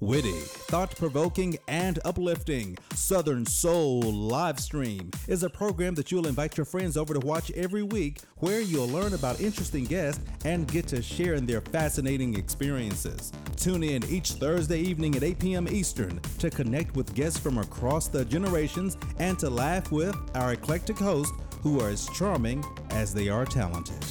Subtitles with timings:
[0.00, 6.56] Witty, thought provoking, and uplifting, Southern Soul live stream is a program that you'll invite
[6.58, 10.86] your friends over to watch every week where you'll learn about interesting guests and get
[10.88, 13.32] to share in their fascinating experiences.
[13.56, 15.68] Tune in each Thursday evening at 8 p.m.
[15.68, 20.98] Eastern to connect with guests from across the generations and to laugh with our eclectic
[20.98, 21.32] hosts
[21.62, 24.04] who are as charming as they are talented.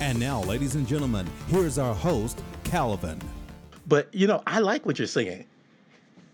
[0.00, 3.20] And now, ladies and gentlemen, here's our host, Calvin.
[3.86, 5.46] But you know, I like what you're saying.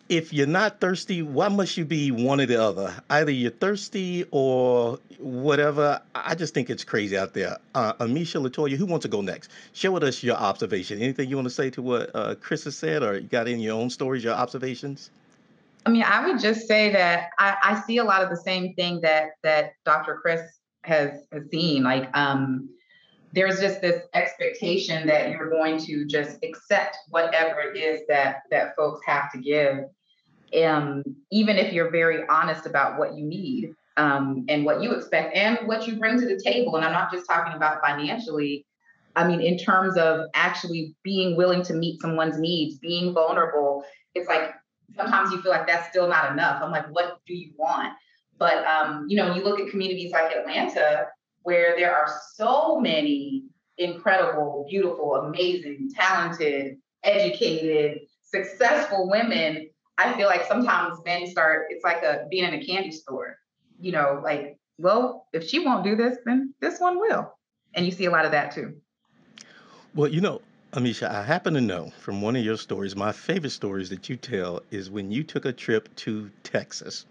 [0.08, 2.94] If you're not thirsty, why must you be one or the other?
[3.08, 6.02] Either you're thirsty or whatever.
[6.14, 7.58] I just think it's crazy out there.
[7.74, 9.50] Uh, Amisha Latoya, who wants to go next?
[9.72, 11.00] Share with us your observation.
[11.00, 13.60] Anything you want to say to what uh, Chris has said, or you got in
[13.60, 15.10] your own stories, your observations?
[15.86, 18.74] I mean, I would just say that I, I see a lot of the same
[18.74, 20.18] thing that that Dr.
[20.20, 20.42] Chris
[20.84, 21.84] has has seen.
[21.84, 22.68] Like, um,
[23.32, 28.76] there's just this expectation that you're going to just accept whatever it is that that
[28.76, 29.84] folks have to give.
[30.62, 35.34] Um, even if you're very honest about what you need um, and what you expect
[35.34, 36.76] and what you bring to the table.
[36.76, 38.66] And i'm not just talking about financially.
[39.16, 43.84] I mean in terms of actually being willing to meet someone's needs being vulnerable
[44.14, 44.54] it's like
[44.94, 46.62] sometimes you feel like that's still not enough.
[46.62, 47.94] I'm like what do you want?
[48.38, 51.06] But um, you know you look at communities like atlanta
[51.42, 53.44] where there are so many
[53.78, 59.68] incredible, beautiful, amazing, talented, educated, successful women.
[59.98, 63.36] I feel like sometimes men start, it's like a being in a candy store,
[63.80, 67.32] you know, like, well, if she won't do this, then this one will.
[67.74, 68.74] And you see a lot of that too.
[69.94, 70.40] Well, you know,
[70.72, 74.16] Amisha, I happen to know from one of your stories, my favorite stories that you
[74.16, 77.04] tell is when you took a trip to Texas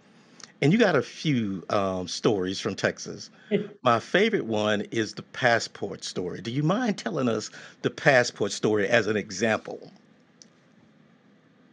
[0.62, 3.30] and you got a few um, stories from Texas.
[3.84, 6.42] My favorite one is the passport story.
[6.42, 7.50] Do you mind telling us
[7.81, 9.92] the passport story as an example?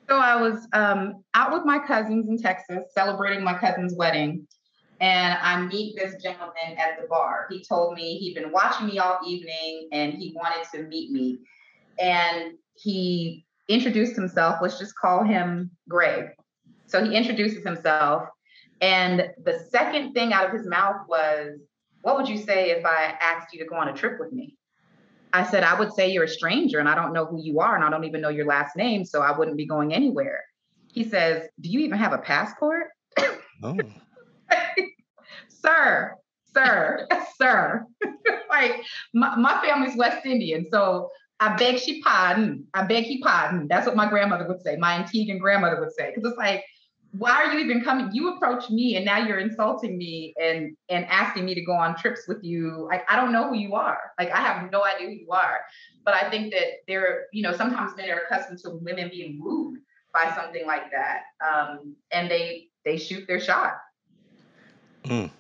[0.08, 4.46] So I was um, out with my cousins in Texas celebrating my cousin's wedding.
[5.00, 7.46] And I meet this gentleman at the bar.
[7.50, 11.40] He told me he'd been watching me all evening and he wanted to meet me.
[12.00, 14.60] And he introduced himself.
[14.62, 16.30] Let's just call him Greg.
[16.86, 18.28] So he introduces himself
[18.80, 21.58] and the second thing out of his mouth was,
[22.02, 24.56] What would you say if I asked you to go on a trip with me?
[25.32, 27.74] I said, I would say you're a stranger and I don't know who you are
[27.74, 30.42] and I don't even know your last name, so I wouldn't be going anywhere.
[30.92, 32.88] He says, Do you even have a passport?
[33.62, 33.76] Oh.
[35.48, 36.14] sir,
[36.54, 37.06] sir,
[37.36, 37.84] sir.
[38.48, 42.66] like my, my family's West Indian, so I beg she pardon.
[42.74, 43.68] I beg he pardon.
[43.68, 44.76] That's what my grandmother would say.
[44.76, 46.12] My Antiguan grandmother would say.
[46.14, 46.64] Because it's like,
[47.12, 48.10] why are you even coming?
[48.12, 51.96] You approached me and now you're insulting me and and asking me to go on
[51.96, 52.86] trips with you.
[52.90, 53.98] Like I don't know who you are.
[54.18, 55.60] Like I have no idea who you are.
[56.04, 59.78] But I think that there, you know, sometimes men are accustomed to women being wooed
[60.12, 63.74] by something like that, um, and they they shoot their shot.
[65.04, 65.30] Mm.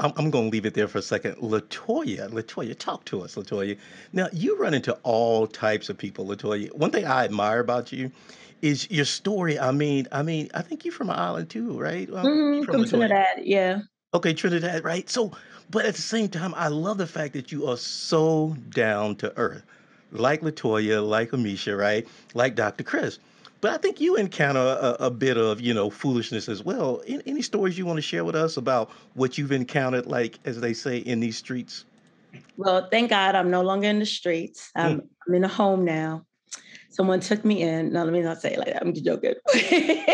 [0.00, 1.36] I'm, I'm going to leave it there for a second.
[1.36, 3.78] Latoya, Latoya, talk to us, Latoya.
[4.12, 6.72] Now you run into all types of people, Latoya.
[6.74, 8.10] One thing I admire about you
[8.62, 9.58] is your story.
[9.58, 12.08] I mean, I mean, I think you're from an island too, right?
[12.10, 13.80] Well, mm-hmm, from, from Trinidad, yeah.
[14.14, 15.08] Okay, Trinidad, right?
[15.10, 15.32] So,
[15.70, 19.36] but at the same time, I love the fact that you are so down to
[19.36, 19.64] earth,
[20.12, 22.06] like Latoya, like Amisha, right?
[22.34, 22.84] Like Dr.
[22.84, 23.18] Chris.
[23.60, 27.00] But I think you encounter a, a bit of, you know, foolishness as well.
[27.06, 30.60] Any, any stories you want to share with us about what you've encountered, like as
[30.60, 31.84] they say, in these streets?
[32.56, 34.70] Well, thank God I'm no longer in the streets.
[34.74, 35.08] I'm, mm.
[35.26, 36.26] I'm in a home now
[36.92, 37.92] someone took me in.
[37.92, 38.82] No, let me not say it like that.
[38.82, 39.34] I'm joking.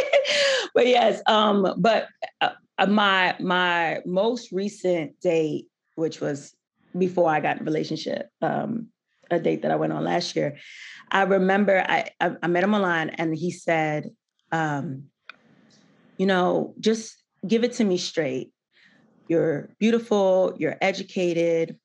[0.74, 2.08] but yes, um, but
[2.40, 6.54] uh, uh, my my most recent date, which was
[6.96, 8.88] before I got in a relationship, um,
[9.30, 10.56] a date that I went on last year,
[11.10, 14.10] I remember I I, I met him online and he said,
[14.52, 15.04] um,
[16.16, 18.52] you know, just give it to me straight.
[19.26, 20.54] You're beautiful.
[20.58, 21.76] You're educated.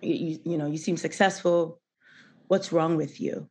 [0.00, 1.80] You, you, you know, you seem successful.
[2.48, 3.48] What's wrong with you?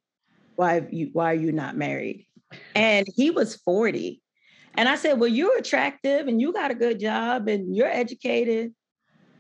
[0.56, 2.28] Why you why are you not married?
[2.76, 4.22] And he was 40.
[4.76, 8.74] And I said, Well, you're attractive and you got a good job and you're educated.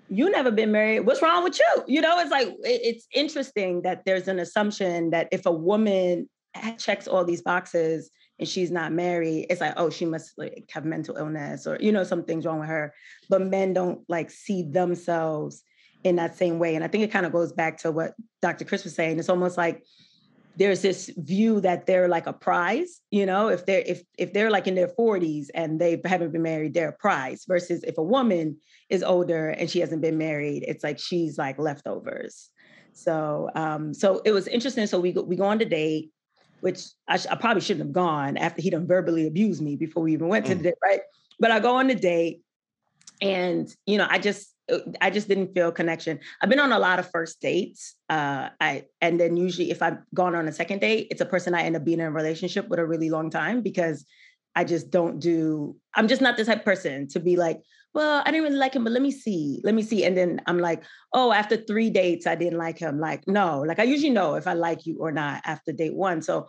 [0.09, 1.01] You never been married.
[1.01, 1.83] What's wrong with you?
[1.87, 6.29] You know, it's like it's interesting that there's an assumption that if a woman
[6.77, 10.83] checks all these boxes and she's not married, it's like, oh, she must like have
[10.83, 12.93] mental illness or you know, something's wrong with her.
[13.29, 15.63] But men don't like see themselves
[16.03, 16.75] in that same way.
[16.75, 18.65] And I think it kind of goes back to what Dr.
[18.65, 19.17] Chris was saying.
[19.17, 19.83] It's almost like
[20.57, 24.51] there's this view that they're like a prize you know if they're if if they're
[24.51, 28.03] like in their 40s and they haven't been married they're a prize versus if a
[28.03, 28.57] woman
[28.89, 32.49] is older and she hasn't been married it's like she's like leftovers
[32.93, 36.11] so um so it was interesting so we go we go on the date
[36.61, 40.03] which I, sh- I probably shouldn't have gone after he done verbally abused me before
[40.03, 40.57] we even went to mm.
[40.57, 41.01] the date, right?
[41.39, 42.41] But I go on the date,
[43.21, 44.53] and you know, I just
[45.01, 46.19] I just didn't feel connection.
[46.41, 47.95] I've been on a lot of first dates.
[48.09, 51.53] Uh, I and then usually if I've gone on a second date, it's a person
[51.53, 54.05] I end up being in a relationship with a really long time because
[54.55, 55.75] I just don't do.
[55.95, 57.61] I'm just not the type person to be like,
[57.93, 60.05] well, I didn't really like him, but let me see, let me see.
[60.05, 60.83] And then I'm like,
[61.13, 62.99] oh, after three dates, I didn't like him.
[62.99, 66.21] Like, no, like I usually know if I like you or not after date one.
[66.21, 66.47] So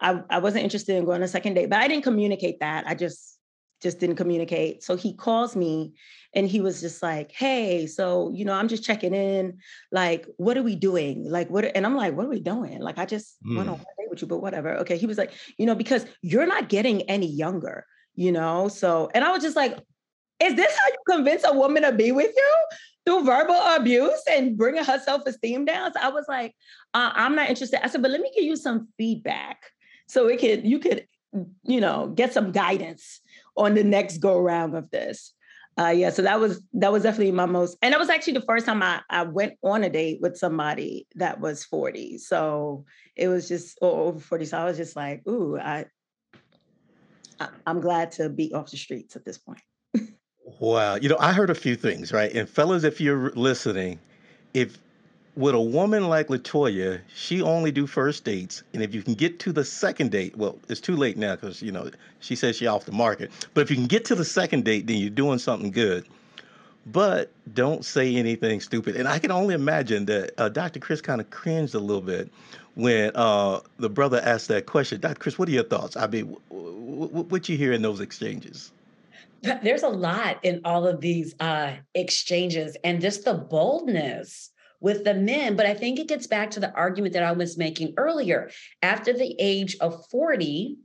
[0.00, 2.86] I, I wasn't interested in going on a second date, but I didn't communicate that.
[2.86, 3.38] I just
[3.82, 4.82] just didn't communicate.
[4.82, 5.92] So he calls me
[6.34, 9.58] and he was just like, Hey, so, you know, I'm just checking in.
[9.92, 11.30] Like, what are we doing?
[11.30, 11.64] Like, what?
[11.76, 12.80] And I'm like, What are we doing?
[12.80, 13.56] Like, I just mm.
[13.56, 14.74] went on a date with you, but whatever.
[14.78, 14.96] Okay.
[14.96, 18.68] He was like, You know, because you're not getting any younger, you know?
[18.68, 19.78] So, and I was just like,
[20.40, 22.54] is this how you convince a woman to be with you?
[23.06, 25.92] Through verbal abuse and bringing her self-esteem down.
[25.92, 26.54] So I was like,
[26.94, 27.84] uh, I'm not interested.
[27.84, 29.58] I said, but let me give you some feedback
[30.06, 31.06] so it could you could
[31.64, 33.20] you know get some guidance
[33.56, 35.33] on the next go around of this.
[35.76, 38.42] Uh, yeah, so that was that was definitely my most, and that was actually the
[38.42, 42.18] first time I I went on a date with somebody that was 40.
[42.18, 42.84] So
[43.16, 44.44] it was just over 40.
[44.44, 45.86] So I was just like, ooh, I,
[47.40, 49.60] I I'm glad to be off the streets at this point.
[50.60, 50.96] Wow.
[50.96, 52.30] You know, I heard a few things, right?
[52.32, 53.98] And fellas, if you're listening,
[54.52, 54.78] if
[55.36, 59.38] with a woman like Latoya, she only do first dates, and if you can get
[59.40, 61.90] to the second date, well, it's too late now because you know
[62.20, 63.32] she says she off the market.
[63.52, 66.06] But if you can get to the second date, then you're doing something good.
[66.86, 68.96] But don't say anything stupid.
[68.96, 70.80] And I can only imagine that uh, Dr.
[70.80, 72.30] Chris kind of cringed a little bit
[72.74, 75.00] when uh, the brother asked that question.
[75.00, 75.14] Dr.
[75.14, 75.96] Chris, what are your thoughts?
[75.96, 78.70] I mean, w- w- what you hear in those exchanges?
[79.62, 84.50] There's a lot in all of these uh, exchanges, and just the boldness
[84.84, 85.56] with the men.
[85.56, 88.50] But I think it gets back to the argument that I was making earlier.
[88.82, 90.76] After the age of 40,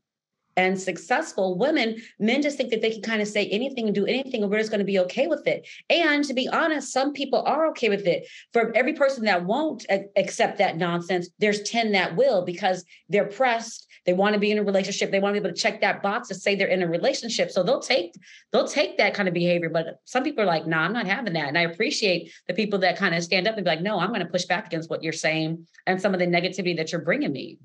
[0.58, 4.06] and successful women, men just think that they can kind of say anything and do
[4.06, 5.68] anything, and we're just going to be okay with it.
[5.90, 8.28] And to be honest, some people are okay with it.
[8.54, 9.86] For every person that won't
[10.16, 14.58] accept that nonsense, there's 10 that will because they're pressed they want to be in
[14.58, 15.12] a relationship.
[15.12, 17.52] They want to be able to check that box to say they're in a relationship.
[17.52, 18.16] So they'll take
[18.52, 19.70] they'll take that kind of behavior.
[19.70, 21.48] But some people are like, no, nah, I'm not having that.
[21.48, 24.10] And I appreciate the people that kind of stand up and be like, no, I'm
[24.10, 27.02] going to push back against what you're saying and some of the negativity that you're
[27.02, 27.60] bringing me.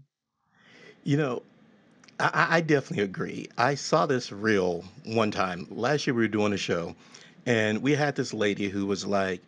[1.03, 1.43] You know,
[2.21, 3.49] I, I definitely agree.
[3.59, 6.15] I saw this reel one time last year.
[6.15, 6.95] We were doing a show,
[7.47, 9.43] and we had this lady who was like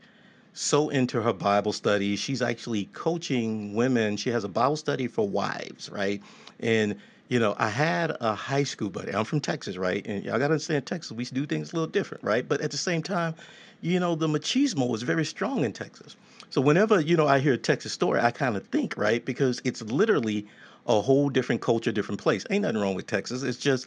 [0.52, 2.16] so into her Bible study.
[2.16, 4.16] She's actually coaching women.
[4.16, 6.22] She has a Bible study for wives, right?
[6.60, 6.96] And
[7.28, 9.12] you know, I had a high school buddy.
[9.12, 10.06] I'm from Texas, right?
[10.06, 12.48] And y'all gotta understand Texas, we do things a little different, right?
[12.48, 13.34] But at the same time,
[13.80, 16.16] you know, the machismo is very strong in Texas.
[16.50, 19.24] So whenever, you know, I hear a Texas story, I kind of think, right?
[19.24, 20.46] Because it's literally
[20.86, 22.44] a whole different culture, different place.
[22.50, 23.42] Ain't nothing wrong with Texas.
[23.42, 23.86] It's just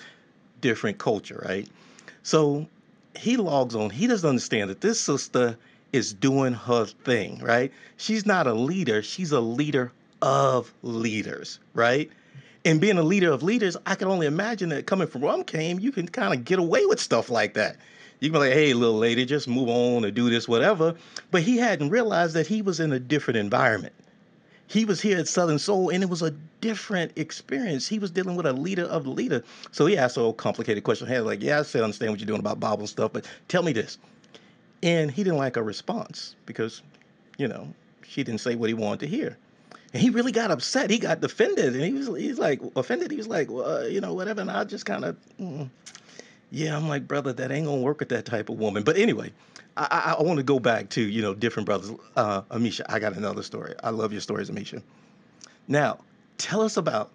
[0.61, 1.67] different culture, right?
[2.23, 2.67] So
[3.15, 3.89] he logs on.
[3.89, 5.57] He doesn't understand that this sister
[5.93, 7.71] is doing her thing, right?
[7.97, 9.01] She's not a leader.
[9.01, 9.91] She's a leader
[10.21, 12.11] of leaders, right?
[12.65, 15.43] and being a leader of leaders, I can only imagine that coming from where I
[15.43, 17.77] came, you can kind of get away with stuff like that.
[18.19, 20.95] You can be like, hey, little lady, just move on or do this, whatever.
[21.31, 23.93] But he hadn't realized that he was in a different environment.
[24.69, 26.29] He was here at Southern Soul, and it was a
[26.61, 27.87] different experience.
[27.87, 29.43] He was dealing with a leader of the leader.
[29.71, 31.07] So he asked a complicated question.
[31.07, 33.63] He was like, yeah, I said, understand what you're doing about Bible stuff, but tell
[33.63, 33.97] me this.
[34.83, 36.83] And he didn't like a response because,
[37.39, 37.73] you know,
[38.07, 39.35] she didn't say what he wanted to hear.
[39.91, 40.91] And he really got upset.
[40.91, 43.09] He got defended, and he was he's like offended.
[43.09, 44.41] He was like, well, you know, whatever.
[44.41, 45.67] And I just kind of, mm.
[46.51, 48.83] yeah, I'm like, brother, that ain't gonna work with that type of woman.
[48.83, 49.31] But anyway,
[49.79, 51.91] I, I, want to go back to you know different brothers.
[52.15, 53.73] Uh, Amisha, I got another story.
[53.81, 54.81] I love your stories, Amisha.
[55.67, 55.99] Now,
[56.37, 57.11] tell us about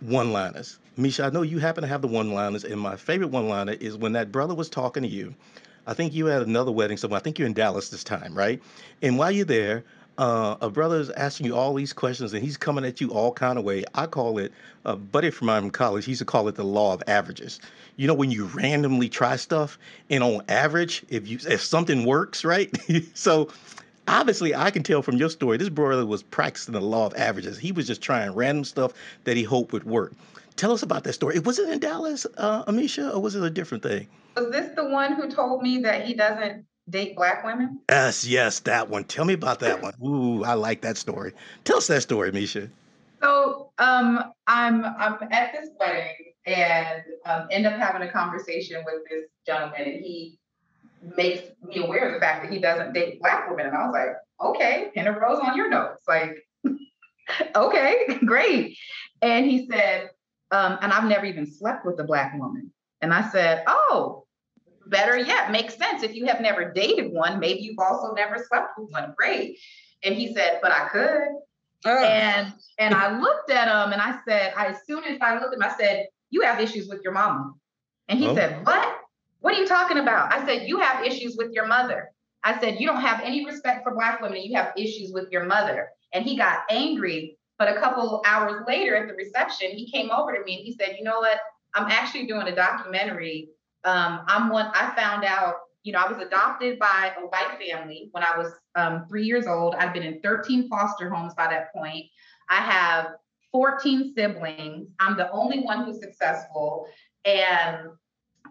[0.00, 0.78] one-liners.
[0.96, 4.12] Misha, I know you happen to have the one-liners, and my favorite one-liner is when
[4.12, 5.34] that brother was talking to you.
[5.86, 7.18] I think you had another wedding somewhere.
[7.18, 8.62] I think you're in Dallas this time, right?
[9.02, 9.82] And while you're there,
[10.20, 13.32] uh, a brother is asking you all these questions and he's coming at you all
[13.32, 13.84] kind of way.
[13.94, 14.52] I call it,
[14.84, 17.58] a buddy from my college, he used to call it the law of averages.
[17.96, 19.78] You know, when you randomly try stuff
[20.10, 22.70] and on average, if you if something works, right?
[23.14, 23.48] so
[24.08, 27.58] obviously I can tell from your story, this brother was practicing the law of averages.
[27.58, 28.92] He was just trying random stuff
[29.24, 30.12] that he hoped would work.
[30.56, 31.38] Tell us about that story.
[31.38, 34.06] Was it in Dallas, uh, Amisha, or was it a different thing?
[34.36, 37.80] Was this the one who told me that he doesn't date black women?
[37.88, 39.04] Yes, yes, that one.
[39.04, 39.94] Tell me about that one.
[40.04, 41.32] Ooh, I like that story.
[41.64, 42.68] Tell us that story, Misha.
[43.22, 46.14] So um, I'm I'm at this wedding
[46.46, 50.38] and um, end up having a conversation with this gentleman, and he
[51.16, 53.92] makes me aware of the fact that he doesn't date black women, and I was
[53.92, 56.36] like, okay, pin a rose on your notes, like.
[57.54, 58.76] okay, great.
[59.22, 60.10] And he said,
[60.50, 62.72] um, and I've never even slept with a black woman.
[63.00, 64.24] And I said, oh,
[64.90, 66.02] better yet, makes sense.
[66.02, 69.14] If you have never dated one, maybe you've also never slept with one.
[69.16, 69.58] Great.
[70.02, 71.28] And he said, but I could.
[71.84, 72.04] Oh.
[72.04, 75.54] And and I looked at him and I said, I, as soon as I looked
[75.54, 77.54] at him, I said, You have issues with your mama.
[78.08, 78.34] And he oh.
[78.34, 78.98] said, What?
[79.40, 80.32] What are you talking about?
[80.32, 82.10] I said, You have issues with your mother.
[82.44, 85.30] I said, You don't have any respect for Black women and you have issues with
[85.30, 85.88] your mother.
[86.12, 87.38] And he got angry.
[87.58, 90.72] But a couple hours later at the reception, he came over to me and he
[90.72, 91.38] said, You know what?
[91.74, 93.48] I'm actually doing a documentary.
[93.84, 98.08] Um, I'm one, I found out you know, I was adopted by a white family
[98.12, 99.74] when I was um, three years old.
[99.74, 102.04] I've been in 13 foster homes by that point.
[102.48, 103.12] I have
[103.52, 104.88] 14 siblings.
[104.98, 106.86] I'm the only one who's successful.
[107.24, 107.90] And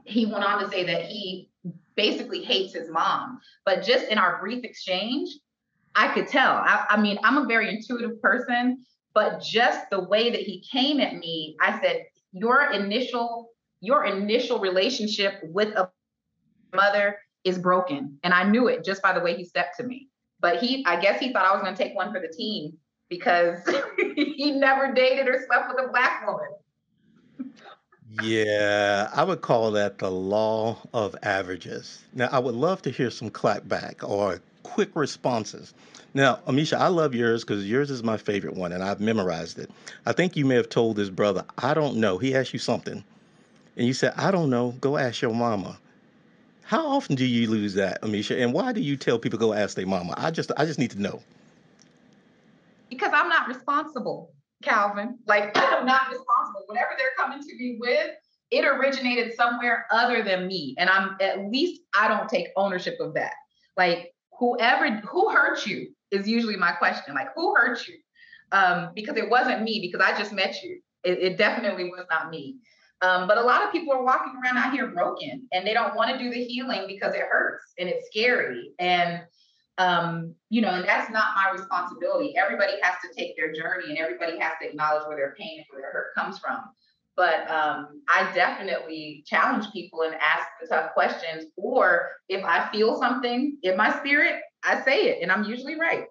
[0.06, 1.50] he went on to say that he
[1.96, 3.40] basically hates his mom.
[3.66, 5.30] But just in our brief exchange,
[5.96, 6.54] I could tell.
[6.54, 8.84] I, I mean, I'm a very intuitive person,
[9.14, 13.49] but just the way that he came at me, I said, your initial
[13.82, 15.90] your initial relationship with a
[16.76, 18.18] mother is broken.
[18.24, 20.10] And I knew it just by the way he stepped to me.
[20.42, 22.78] But he, I guess he thought I was going to take one for the team
[23.10, 23.60] because
[24.16, 26.48] he never dated or slept with a black woman.
[28.24, 32.04] Yeah, I would call that the law of averages.
[32.14, 35.74] Now, I would love to hear some clapback or quick responses.
[36.14, 39.70] Now, Amisha, I love yours because yours is my favorite one and I've memorized it.
[40.06, 42.18] I think you may have told this brother, I don't know.
[42.18, 43.04] He asked you something
[43.80, 44.72] and you said, I don't know.
[44.82, 45.80] Go ask your mama.
[46.64, 48.44] How often do you lose that, Amisha?
[48.44, 50.14] And why do you tell people go ask their mama?
[50.18, 51.24] I just I just need to know.
[52.90, 54.34] Because I'm not responsible,
[54.64, 55.18] Calvin.
[55.28, 56.64] Like I'm not responsible.
[56.66, 58.10] Whatever they're coming to me with,
[58.52, 60.76] it originated somewhere other than me.
[60.78, 63.34] And I'm at least I don't take ownership of that.
[63.78, 67.16] Like whoever who hurt you is usually my question.
[67.16, 67.96] Like who hurt you?
[68.52, 70.82] Um, because it wasn't me, because I just met you.
[71.06, 72.58] It, it definitely was not me.
[73.02, 75.96] Um, but a lot of people are walking around out here broken and they don't
[75.96, 78.72] want to do the healing because it hurts and it's scary.
[78.78, 79.22] And,
[79.78, 82.36] um, you know, and that's not my responsibility.
[82.38, 85.66] Everybody has to take their journey and everybody has to acknowledge where their pain and
[85.70, 86.60] where their hurt comes from.
[87.16, 91.46] But um, I definitely challenge people and ask the tough questions.
[91.56, 96.06] Or if I feel something in my spirit, I say it and I'm usually right.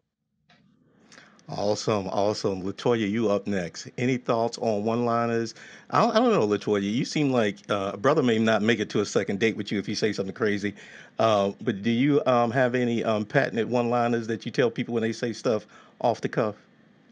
[1.51, 2.63] Awesome, awesome.
[2.63, 3.89] Latoya, you up next.
[3.97, 5.55] Any thoughts on one-liners?
[5.89, 6.83] I don't, I don't know, Latoya.
[6.83, 9.73] You seem like uh, a brother may not make it to a second date with
[9.73, 10.75] you if you say something crazy.
[11.19, 15.03] Uh, but do you um, have any um, patented one-liners that you tell people when
[15.03, 15.67] they say stuff
[16.03, 16.55] off the cuff?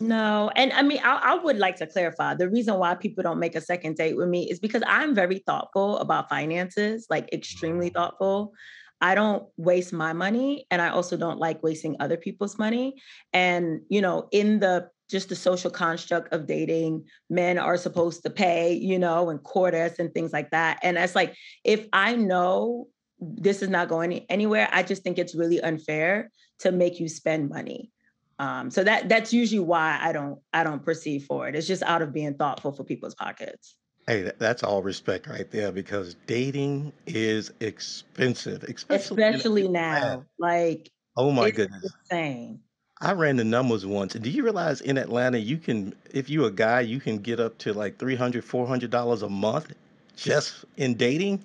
[0.01, 3.39] No, and I mean, I, I, would like to clarify the reason why people don't
[3.39, 7.89] make a second date with me is because I'm very thoughtful about finances, like extremely
[7.89, 8.53] thoughtful.
[9.01, 12.95] I don't waste my money and I also don't like wasting other people's money.
[13.33, 18.31] And, you know, in the just the social construct of dating, men are supposed to
[18.31, 20.79] pay, you know, and court us and things like that.
[20.83, 22.89] And it's like, if I know
[23.21, 27.51] this is not going anywhere, I just think it's really unfair to make you spend
[27.51, 27.93] money.
[28.39, 31.55] Um, so that that's usually why I don't I don't proceed for it.
[31.55, 33.77] It's just out of being thoughtful for people's pockets.
[34.07, 40.25] Hey, that's all respect right there because dating is expensive, especially, especially now.
[40.39, 42.61] Like, oh my goodness, insane.
[43.01, 44.15] I ran the numbers once.
[44.15, 47.59] Do you realize in Atlanta, you can, if you're a guy, you can get up
[47.59, 49.75] to like $300, $400 a month
[50.17, 51.45] just in dating?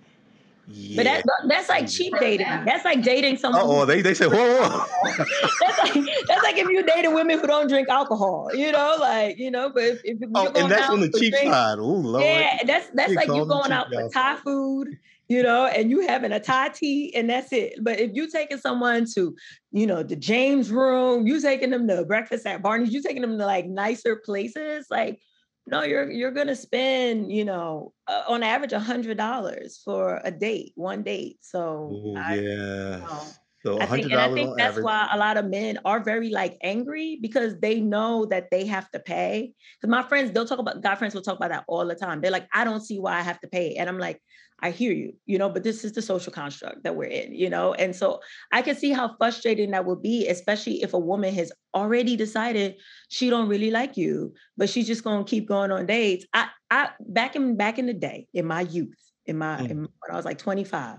[0.67, 0.95] Yeah.
[0.95, 2.47] But that, that's like cheap dating.
[2.65, 3.61] That's like dating someone.
[3.63, 4.85] Oh, they they say whoa, whoa.
[5.61, 5.93] that's like
[6.27, 8.49] that's like if you dating women who don't drink alcohol.
[8.53, 9.69] You know, like you know.
[9.69, 11.79] But if, if oh, and that's on the cheap drink, side.
[11.79, 12.23] Oh, Lord.
[12.23, 14.97] Yeah, that's that's like you going out for Thai food.
[15.27, 17.75] You know, and you having a Thai tea, and that's it.
[17.81, 19.33] But if you taking someone to,
[19.71, 23.37] you know, the James room, you taking them to breakfast at Barney's, you taking them
[23.37, 25.21] to like nicer places, like
[25.67, 30.31] no you're you're gonna spend you know uh, on average a hundred dollars for a
[30.31, 33.21] date one date so Ooh, I, yeah you know,
[33.63, 34.85] so I think, and I think that's average.
[34.85, 38.89] why a lot of men are very like angry because they know that they have
[38.89, 39.53] to pay.
[39.79, 42.21] Because my friends, they'll talk about guy friends will talk about that all the time.
[42.21, 43.75] They're like, I don't see why I have to pay.
[43.75, 44.19] And I'm like,
[44.61, 47.49] I hear you, you know, but this is the social construct that we're in, you
[47.49, 47.73] know?
[47.73, 48.19] And so
[48.51, 52.75] I can see how frustrating that would be, especially if a woman has already decided
[53.09, 56.25] she don't really like you, but she's just gonna keep going on dates.
[56.33, 59.71] I I back in back in the day, in my youth, in my mm.
[59.71, 60.97] in, when I was like 25,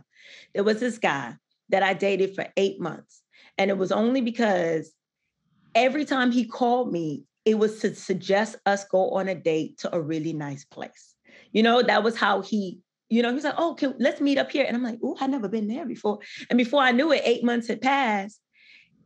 [0.54, 1.34] there was this guy
[1.68, 3.22] that I dated for eight months.
[3.58, 4.92] And it was only because
[5.74, 9.94] every time he called me, it was to suggest us go on a date to
[9.94, 11.14] a really nice place.
[11.52, 12.80] You know, that was how he
[13.12, 14.64] you know, he's like, oh, can, let's meet up here.
[14.66, 16.20] And I'm like, oh, I've never been there before.
[16.48, 18.40] And before I knew it, eight months had passed.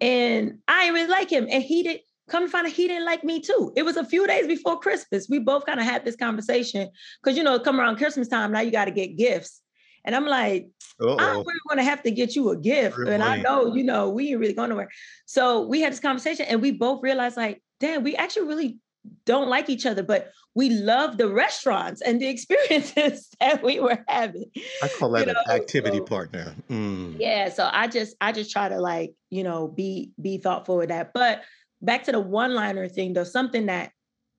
[0.00, 1.48] And I didn't really like him.
[1.50, 3.72] And he did, come to find out he didn't like me too.
[3.74, 5.26] It was a few days before Christmas.
[5.28, 6.88] We both kind of had this conversation
[7.20, 9.60] because you know, come around Christmas time, now you got to get gifts.
[10.04, 10.68] And I'm like,
[11.00, 11.16] Uh-oh.
[11.16, 12.98] I don't really want to have to get you a gift.
[12.98, 14.88] and I know, you know, we ain't really going nowhere.
[15.26, 18.78] So we had this conversation and we both realized, like, damn, we actually really
[19.24, 24.04] don't like each other, but we love the restaurants and the experiences that we were
[24.08, 24.50] having.
[24.82, 25.40] I call that you know?
[25.46, 26.54] an activity so, partner.
[26.70, 27.16] Mm.
[27.18, 27.50] Yeah.
[27.50, 31.12] So I just I just try to like, you know, be be thoughtful with that.
[31.12, 31.42] But
[31.82, 33.92] back to the one-liner thing, though, something that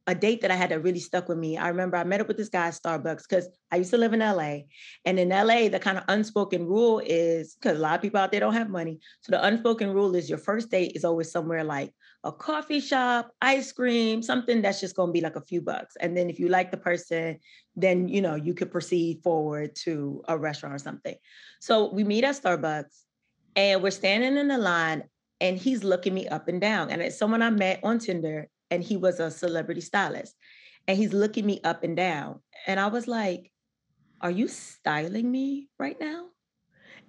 [0.08, 1.58] a date that I had that really stuck with me.
[1.58, 4.14] I remember I met up with this guy at Starbucks because I used to live
[4.14, 4.60] in LA.
[5.04, 8.32] And in LA, the kind of unspoken rule is because a lot of people out
[8.32, 9.00] there don't have money.
[9.20, 11.94] So the unspoken rule is your first date is always somewhere like
[12.28, 15.96] a coffee shop, ice cream, something that's just going to be like a few bucks.
[16.02, 17.40] And then if you like the person,
[17.78, 21.16] then you know you could proceed forward to a restaurant or something.
[21.62, 23.04] So we meet at Starbucks
[23.56, 25.06] and we're standing in the line
[25.40, 26.90] and he's looking me up and down.
[26.90, 30.36] And it's someone I met on Tinder and he was a celebrity stylist.
[30.86, 32.42] And he's looking me up and down.
[32.66, 33.52] And I was like,
[34.20, 36.28] Are you styling me right now?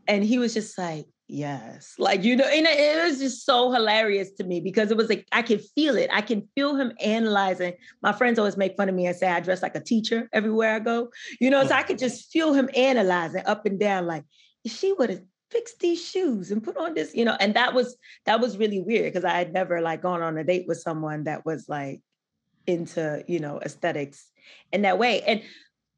[0.06, 1.94] And he was just like, Yes.
[1.98, 5.28] Like, you know, and it was just so hilarious to me because it was like,
[5.30, 6.08] I can feel it.
[6.10, 7.74] I can feel him analyzing.
[8.02, 10.74] My friends always make fun of me and say I dress like a teacher everywhere
[10.74, 11.86] I go, you know, so I mm.
[11.86, 14.24] could just feel him analyzing up and down, like,
[14.66, 17.96] she would have fixed these shoes and put on this, you know, and that was,
[18.24, 21.24] that was really weird because I had never like gone on a date with someone
[21.24, 22.00] that was like
[22.66, 24.26] into, you know, aesthetics
[24.72, 25.22] in that way.
[25.22, 25.42] And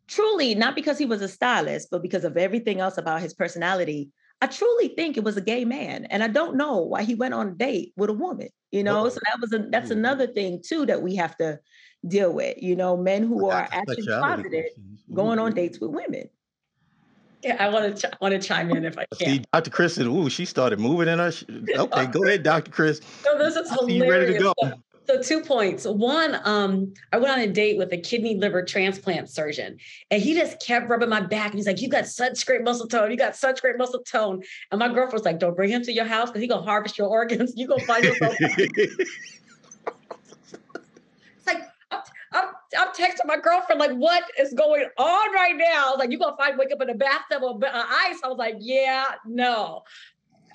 [0.08, 4.10] truly, not because he was a stylist, but because of everything else about his personality
[4.42, 7.35] I truly think it was a gay man, and I don't know why he went
[7.35, 8.49] on a date with a woman.
[8.73, 9.99] You know, so that was a that's mm-hmm.
[9.99, 11.59] another thing too that we have to
[12.06, 12.56] deal with.
[12.62, 14.66] You know, men who well, are actually closeted
[15.12, 15.56] going on mm-hmm.
[15.56, 16.28] dates with women.
[17.42, 19.28] Yeah, I want to ch- want to chime in if I can.
[19.28, 19.70] See, Dr.
[19.70, 21.44] Chris said, "Ooh, she started moving in her." Sh-
[21.76, 22.70] okay, go ahead, Dr.
[22.70, 23.00] Chris.
[23.23, 24.04] So this is hilarious.
[24.04, 24.54] You ready to go?
[24.62, 24.73] So,
[25.11, 25.87] so two points.
[25.87, 29.79] One, um, I went on a date with a kidney liver transplant surgeon,
[30.11, 31.50] and he just kept rubbing my back.
[31.50, 33.11] And he's like, "You got such great muscle tone.
[33.11, 35.93] You got such great muscle tone." And my girlfriend was like, "Don't bring him to
[35.93, 37.54] your house because he gonna harvest your organs.
[37.61, 38.97] You gonna find yourself." it's
[41.47, 42.00] like I'm,
[42.32, 42.45] I'm,
[42.78, 46.19] I'm, texting my girlfriend like, "What is going on right now?" I was like, "You
[46.19, 49.82] gonna find wake up in a bathtub of uh, ice?" I was like, "Yeah, no."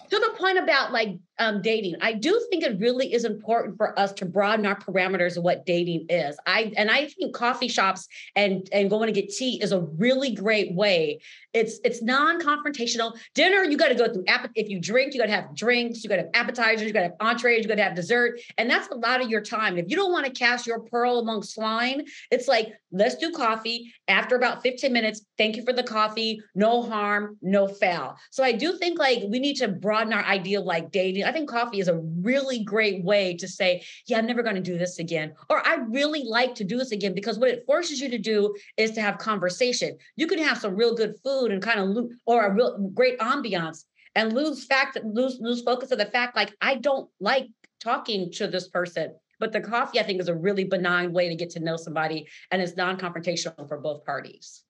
[0.09, 1.95] To the point about like um, dating.
[2.01, 5.65] I do think it really is important for us to broaden our parameters of what
[5.65, 6.37] dating is.
[6.45, 10.31] I and I think coffee shops and and going to get tea is a really
[10.31, 11.19] great way.
[11.53, 13.17] It's it's non-confrontational.
[13.33, 14.25] Dinner, you got to go through.
[14.55, 16.03] If you drink, you got to have drinks.
[16.03, 16.87] You got to have appetizers.
[16.87, 17.63] You got to have entrees.
[17.63, 19.77] You got to have dessert, and that's a lot of your time.
[19.77, 23.93] If you don't want to cast your pearl among swine, it's like let's do coffee.
[24.07, 26.41] After about 15 minutes, thank you for the coffee.
[26.55, 28.17] No harm, no foul.
[28.31, 31.31] So I do think like we need to broaden our idea of like dating I
[31.31, 34.77] think coffee is a really great way to say, yeah, I'm never going to do
[34.77, 35.33] this again.
[35.49, 38.55] Or I really like to do this again because what it forces you to do
[38.77, 39.97] is to have conversation.
[40.15, 43.83] You can have some real good food and kind of or a real great ambiance
[44.15, 47.47] and lose fact lose lose focus of the fact like I don't like
[47.79, 49.15] talking to this person.
[49.37, 52.27] But the coffee, I think, is a really benign way to get to know somebody
[52.51, 54.63] and it's non-confrontational for both parties.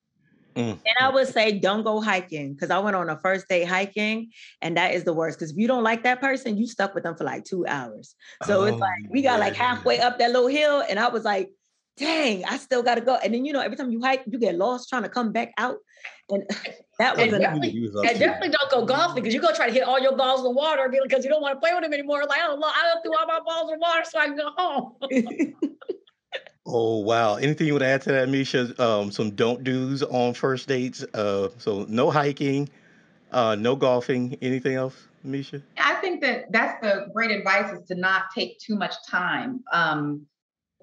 [0.56, 0.72] Mm.
[0.72, 4.32] And I would say don't go hiking because I went on a first day hiking
[4.62, 5.38] and that is the worst.
[5.38, 8.16] Because if you don't like that person, you stuck with them for like two hours.
[8.46, 11.24] So oh, it's like we got like halfway up that little hill, and I was
[11.24, 11.50] like,
[11.98, 13.16] dang, I still gotta go.
[13.16, 15.54] And then you know, every time you hike, you get lost trying to come back
[15.58, 15.78] out.
[16.30, 16.44] And
[17.00, 19.84] that was and definitely, and definitely don't go golfing because you're gonna try to hit
[19.84, 22.24] all your balls in the water because you don't want to play with them anymore.
[22.28, 24.26] Like I don't know, I don't threw all my balls in the water so I
[24.28, 24.94] can go home.
[26.68, 27.36] Oh wow!
[27.36, 28.74] Anything you would add to that, Misha?
[28.82, 31.04] Um, some don't do's on first dates.
[31.14, 32.70] Uh, so no hiking,
[33.32, 34.36] uh, no golfing.
[34.42, 35.62] Anything else, Misha?
[35.78, 39.64] I think that that's the great advice is to not take too much time.
[39.72, 40.26] Um,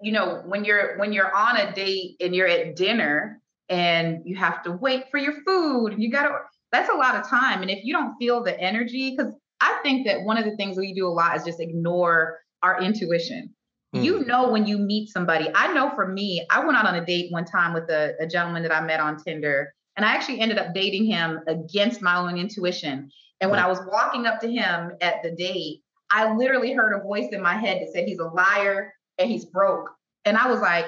[0.01, 4.37] you know, when you're when you're on a date and you're at dinner and you
[4.37, 6.31] have to wait for your food, you gotta.
[6.71, 10.07] That's a lot of time, and if you don't feel the energy, because I think
[10.07, 13.53] that one of the things we do a lot is just ignore our intuition.
[13.95, 14.05] Mm.
[14.05, 15.51] You know when you meet somebody.
[15.55, 18.27] I know for me, I went out on a date one time with a, a
[18.27, 22.17] gentleman that I met on Tinder, and I actually ended up dating him against my
[22.17, 23.11] own intuition.
[23.41, 27.03] And when I was walking up to him at the date, I literally heard a
[27.03, 29.91] voice in my head that said he's a liar and he's broke.
[30.25, 30.87] And I was like,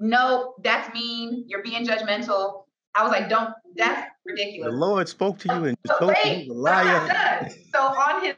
[0.00, 1.44] no, that's mean.
[1.46, 2.64] You're being judgmental.
[2.94, 4.72] I was like, don't, that's ridiculous.
[4.72, 7.50] The Lord spoke to you and told you a liar.
[7.72, 8.34] So on his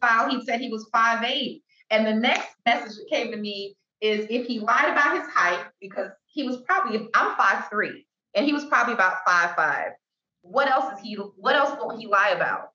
[0.00, 1.62] file, he said he was five eight.
[1.90, 5.64] And the next message that came to me is if he lied about his height,
[5.80, 9.92] because he was probably, I'm five three, and he was probably about five five.
[10.42, 12.70] What else is he, what else won't he lie about?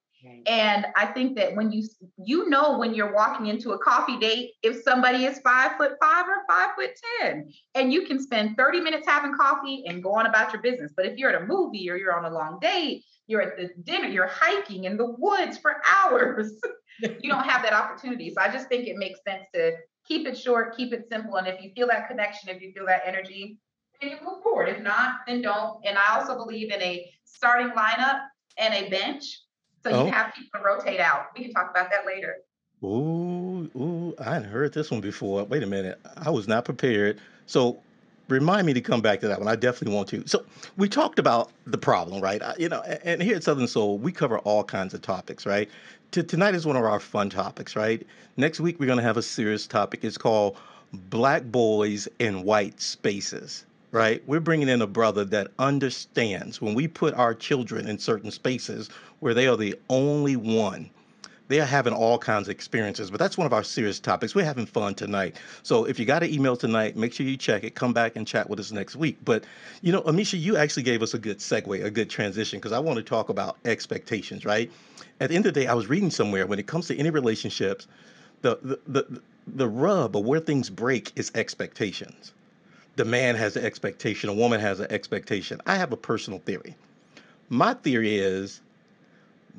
[0.48, 4.52] And I think that when you you know when you're walking into a coffee date,
[4.64, 8.82] if somebody is five foot five or five foot ten, and you can spend 30
[8.82, 10.94] minutes having coffee and go on about your business.
[10.96, 13.70] But if you're at a movie or you're on a long date, you're at the
[13.84, 15.76] dinner, you're hiking in the woods for
[16.06, 16.52] hours.
[17.00, 18.34] You don't have that opportunity.
[18.34, 19.74] So I just think it makes sense to
[20.08, 21.36] keep it short, keep it simple.
[21.36, 23.58] And if you feel that connection, if you feel that energy,
[24.02, 24.70] then you move forward.
[24.70, 25.80] If not, then don't.
[25.86, 28.22] And I also believe in a starting lineup
[28.58, 29.42] and a bench.
[29.84, 30.06] So oh.
[30.06, 31.28] you have people to rotate out.
[31.38, 32.38] We can talk about that later.
[32.84, 35.44] Ooh, ooh, I hadn't heard this one before.
[35.46, 36.00] Wait a minute.
[36.18, 37.20] I was not prepared.
[37.46, 37.80] So
[38.28, 39.48] remind me to come back to that one.
[39.48, 40.28] I definitely want to.
[40.28, 40.46] So
[40.78, 42.42] we talked about the problem, right?
[42.58, 45.70] You know, and here at Southern Soul, we cover all kinds of topics, right?
[46.12, 48.06] To, tonight is one of our fun topics, right?
[48.38, 50.04] Next week we're going to have a serious topic.
[50.04, 50.58] It's called
[50.94, 53.66] Black Boys in White Spaces
[53.96, 54.22] right?
[54.28, 58.90] We're bringing in a brother that understands when we put our children in certain spaces
[59.22, 60.90] where they are the only one.
[61.48, 64.34] They are having all kinds of experiences, but that's one of our serious topics.
[64.34, 65.36] We're having fun tonight.
[65.62, 67.76] So if you got an email tonight, make sure you check it.
[67.76, 69.18] Come back and chat with us next week.
[69.24, 69.44] But,
[69.82, 72.80] you know, Amisha, you actually gave us a good segue, a good transition, because I
[72.80, 74.72] want to talk about expectations, right?
[75.20, 77.12] At the end of the day, I was reading somewhere when it comes to any
[77.12, 77.88] relationships,
[78.42, 82.34] the, the, the, the rub of where things break is expectations
[82.96, 85.62] the man has an expectation, a woman has an expectation.
[85.66, 86.76] I have a personal theory.
[87.50, 88.62] My theory is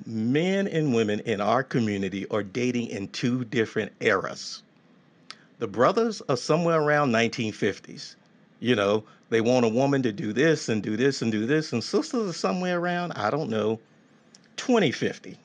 [0.04, 4.62] men and women in our community are dating in two different eras.
[5.58, 8.16] The brothers are somewhere around 1950s.
[8.60, 11.72] You know, they want a woman to do this and do this and do this,
[11.72, 13.80] and sisters are somewhere around, I don't know,
[14.56, 15.38] 2050.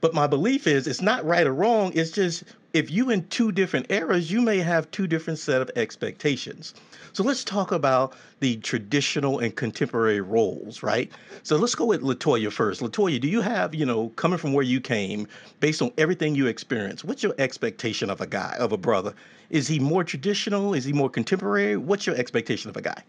[0.00, 1.92] But my belief is it's not right or wrong.
[1.94, 5.70] It's just if you in two different eras, you may have two different set of
[5.74, 6.74] expectations.
[7.16, 11.10] So let's talk about the traditional and contemporary roles, right?
[11.44, 12.82] So let's go with Latoya first.
[12.82, 15.26] Latoya, do you have, you know, coming from where you came,
[15.60, 19.14] based on everything you experienced, what's your expectation of a guy, of a brother?
[19.48, 20.74] Is he more traditional?
[20.74, 21.78] Is he more contemporary?
[21.78, 23.02] What's your expectation of a guy?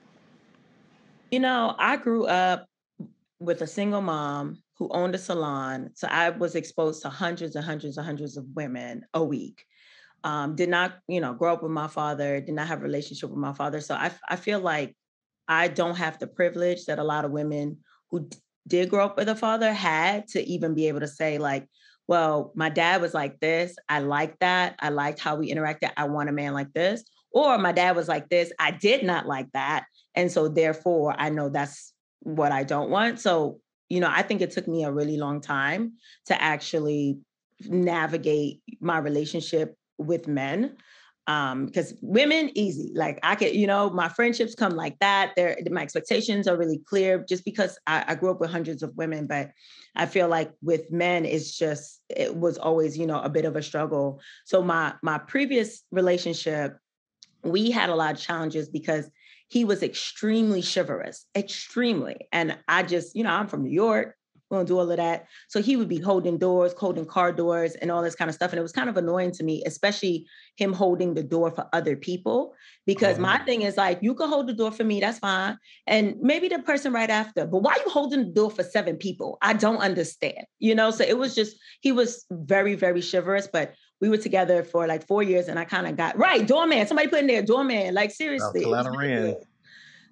[1.29, 2.65] You know, I grew up
[3.41, 5.89] with a single mom who owned a salon.
[5.95, 9.65] So I was exposed to hundreds and hundreds and hundreds of women a week.
[10.23, 13.29] Um, did not, you know, grow up with my father, did not have a relationship
[13.29, 13.79] with my father.
[13.81, 14.95] So I, I feel like
[15.47, 17.77] I don't have the privilege that a lot of women
[18.09, 21.37] who d- did grow up with a father had to even be able to say,
[21.37, 21.67] like,
[22.07, 23.75] well, my dad was like this.
[23.87, 24.75] I like that.
[24.79, 25.91] I liked how we interacted.
[25.95, 27.03] I want a man like this.
[27.31, 28.51] Or my dad was like this.
[28.59, 29.85] I did not like that.
[30.15, 33.19] And so therefore I know that's what I don't want.
[33.19, 35.93] So you know, I think it took me a really long time
[36.25, 37.19] to actually
[37.65, 40.75] navigate my relationship with men
[41.27, 42.91] um because women easy.
[42.95, 45.33] Like i could you know my friendships come like that.
[45.35, 48.95] There, my expectations are really clear just because I, I, grew up with hundreds of
[48.95, 49.51] women but
[49.95, 53.55] i feel like with men it's just it was always you know a bit of
[53.55, 54.21] a struggle.
[54.45, 56.77] So my my previous relationship
[57.43, 59.09] we had a lot of challenges because
[59.49, 62.27] he was extremely chivalrous, extremely.
[62.31, 64.15] And I just, you know, I'm from New York,
[64.49, 65.27] we don't do all of that.
[65.49, 68.51] So he would be holding doors, holding car doors, and all this kind of stuff.
[68.51, 71.95] And it was kind of annoying to me, especially him holding the door for other
[71.95, 72.53] people.
[72.85, 73.21] Because oh.
[73.21, 75.57] my thing is like, you can hold the door for me, that's fine.
[75.85, 78.95] And maybe the person right after, but why are you holding the door for seven
[78.95, 79.37] people?
[79.41, 80.45] I don't understand.
[80.59, 84.63] You know, so it was just, he was very, very chivalrous, but we were together
[84.63, 86.85] for like four years and I kind of got right, doorman.
[86.87, 87.93] Somebody put in there, doorman.
[87.93, 88.61] Like seriously.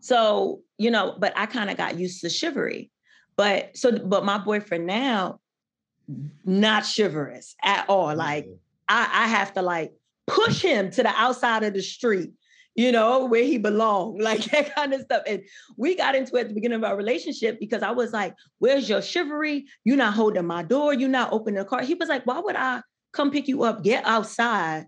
[0.02, 2.91] So, you know, but I kind of got used to chivalry.
[3.38, 5.39] But so, but my boyfriend now,
[6.43, 8.15] not chivalrous at all.
[8.15, 8.48] Like
[8.88, 9.93] I, I have to like
[10.28, 12.32] push him to the outside of the street,
[12.76, 15.24] you know, where he belonged, like that kind of stuff.
[15.28, 15.41] And
[15.78, 18.89] we got into it at the beginning of our relationship because I was like, Where's
[18.89, 19.65] your chivalry?
[19.84, 21.82] You're not holding my door, you're not opening the car.
[21.82, 22.82] He was like, Why would I
[23.13, 24.86] come pick you up, get outside,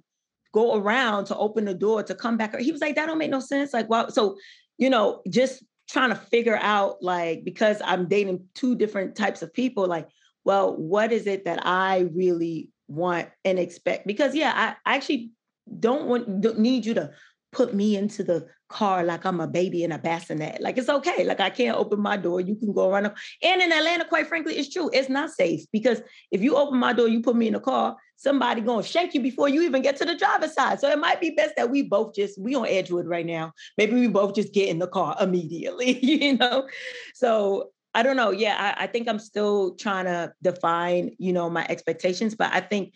[0.54, 2.58] go around to open the door to come back?
[2.60, 3.74] He was like, That don't make no sense.
[3.74, 4.08] Like, wow.
[4.10, 4.38] So,
[4.78, 9.54] you know, just trying to figure out like because I'm dating two different types of
[9.54, 10.08] people, like,
[10.44, 14.08] well, what is it that I really want and expect?
[14.08, 15.32] Because yeah, I, I actually
[15.80, 17.12] don't want don't need you to
[17.52, 20.62] put me into the car like I'm a baby in a bassinet.
[20.62, 21.24] Like it's okay.
[21.24, 22.42] Like I can't open my door.
[22.42, 23.06] You can go around.
[23.42, 24.90] And in Atlanta, quite frankly, it's true.
[24.94, 27.96] It's not safe because if you open my door, you put me in a car,
[28.18, 30.80] somebody gonna shake you before you even get to the driver's side.
[30.80, 33.54] So it might be best that we both just we on Edgewood right now.
[33.78, 36.68] Maybe we both just get in the car immediately, you know.
[37.14, 38.32] So I don't know.
[38.32, 42.60] Yeah, I, I think I'm still trying to define, you know, my expectations, but I
[42.60, 42.94] think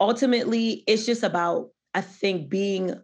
[0.00, 2.94] ultimately it's just about I think being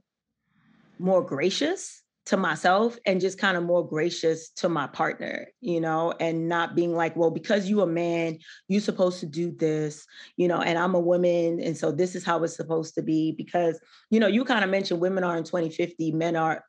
[1.03, 6.15] more gracious to myself and just kind of more gracious to my partner, you know,
[6.21, 8.39] and not being like, well, because you a man,
[8.69, 11.61] you're supposed to do this, you know, and I'm a woman.
[11.61, 13.33] And so this is how it's supposed to be.
[13.33, 16.65] Because, you know, you kind of mentioned women are in 2050, men are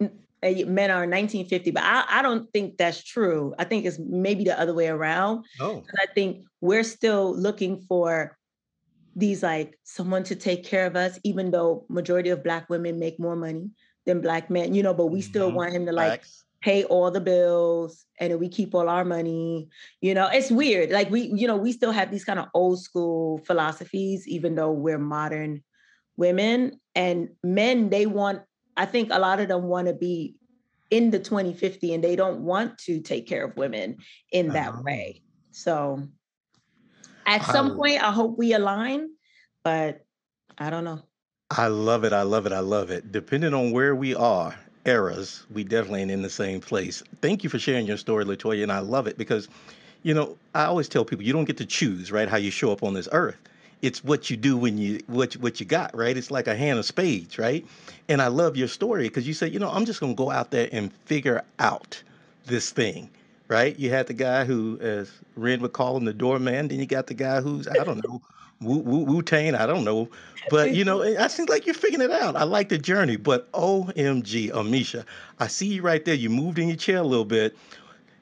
[0.00, 4.44] eh, men are 1950 but I, I don't think that's true i think it's maybe
[4.44, 8.37] the other way around oh i think we're still looking for
[9.18, 13.18] these like someone to take care of us even though majority of black women make
[13.18, 13.70] more money
[14.06, 15.54] than black men, you know, but we still Mhm.
[15.54, 16.44] want him to like Facts.
[16.62, 19.68] pay all the bills and we keep all our money.
[20.00, 20.90] You know, it's weird.
[20.90, 24.72] Like we, you know, we still have these kind of old school philosophies, even though
[24.72, 25.62] we're modern
[26.16, 28.42] women and men, they want,
[28.76, 30.36] I think a lot of them want to be
[30.90, 33.96] in the 2050 and they don't want to take care of women
[34.32, 34.82] in that Oh.
[34.82, 35.22] way.
[35.52, 36.08] So
[37.28, 39.10] at some I- point, I hope we align,
[39.62, 40.04] but
[40.56, 41.02] I don't know.
[41.50, 42.12] I love it.
[42.12, 42.52] I love it.
[42.52, 43.12] I love it.
[43.12, 47.02] Depending on where we are, eras, we definitely ain't in the same place.
[47.22, 49.48] Thank you for sharing your story, Latoya, and I love it because,
[50.02, 52.72] you know, I always tell people you don't get to choose, right, how you show
[52.72, 53.36] up on this earth.
[53.80, 56.16] It's what you do when you what you- what you got, right?
[56.16, 57.64] It's like a hand of spades, right?
[58.08, 60.50] And I love your story because you said, you know, I'm just gonna go out
[60.50, 62.02] there and figure out
[62.46, 63.08] this thing,
[63.48, 63.78] right?
[63.78, 66.68] You had the guy who, as Ren would call him, the doorman.
[66.68, 68.22] Then you got the guy who's I don't know,
[68.60, 69.54] Wu Wu Tang.
[69.54, 70.08] I don't know,
[70.50, 72.36] but you know, I seem like you're figuring it out.
[72.36, 75.04] I like the journey, but OMG, Amisha,
[75.40, 76.14] I see you right there.
[76.14, 77.56] You moved in your chair a little bit.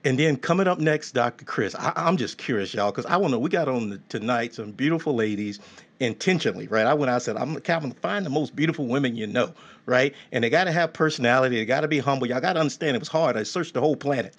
[0.04, 1.44] And then coming up next, Dr.
[1.44, 1.74] Chris.
[1.74, 3.40] I, I'm just curious, y'all, because I want to.
[3.40, 5.58] We got on the, tonight some beautiful ladies
[5.98, 6.86] intentionally, right?
[6.86, 9.52] I went out and said, I'm Calvin, find the most beautiful women you know,
[9.84, 10.14] right?
[10.30, 11.56] And they got to have personality.
[11.56, 12.28] They got to be humble.
[12.28, 13.36] Y'all got to understand it was hard.
[13.36, 14.36] I searched the whole planet.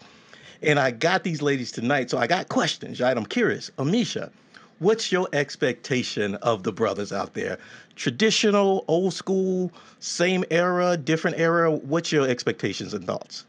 [0.61, 2.09] And I got these ladies tonight.
[2.09, 3.15] So I got questions, right?
[3.15, 3.71] I'm curious.
[3.77, 4.31] Amisha,
[4.79, 7.57] what's your expectation of the brothers out there?
[7.95, 11.71] Traditional, old school, same era, different era?
[11.71, 13.45] What's your expectations and thoughts?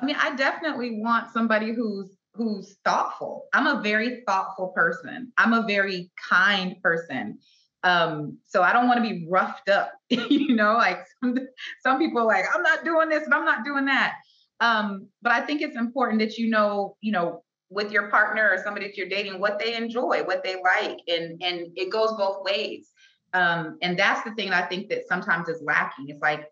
[0.00, 3.46] I mean, I definitely want somebody who's who's thoughtful.
[3.52, 5.32] I'm a very thoughtful person.
[5.36, 7.38] I'm a very kind person.
[7.82, 11.36] Um, so I don't want to be roughed up, you know, like some,
[11.82, 14.14] some people like, I'm not doing this and I'm not doing that.
[14.60, 18.62] Um, but I think it's important that you know, you know, with your partner or
[18.62, 22.44] somebody that you're dating, what they enjoy, what they like, and and it goes both
[22.44, 22.90] ways.
[23.34, 26.08] Um, and that's the thing I think that sometimes is lacking.
[26.08, 26.48] It's like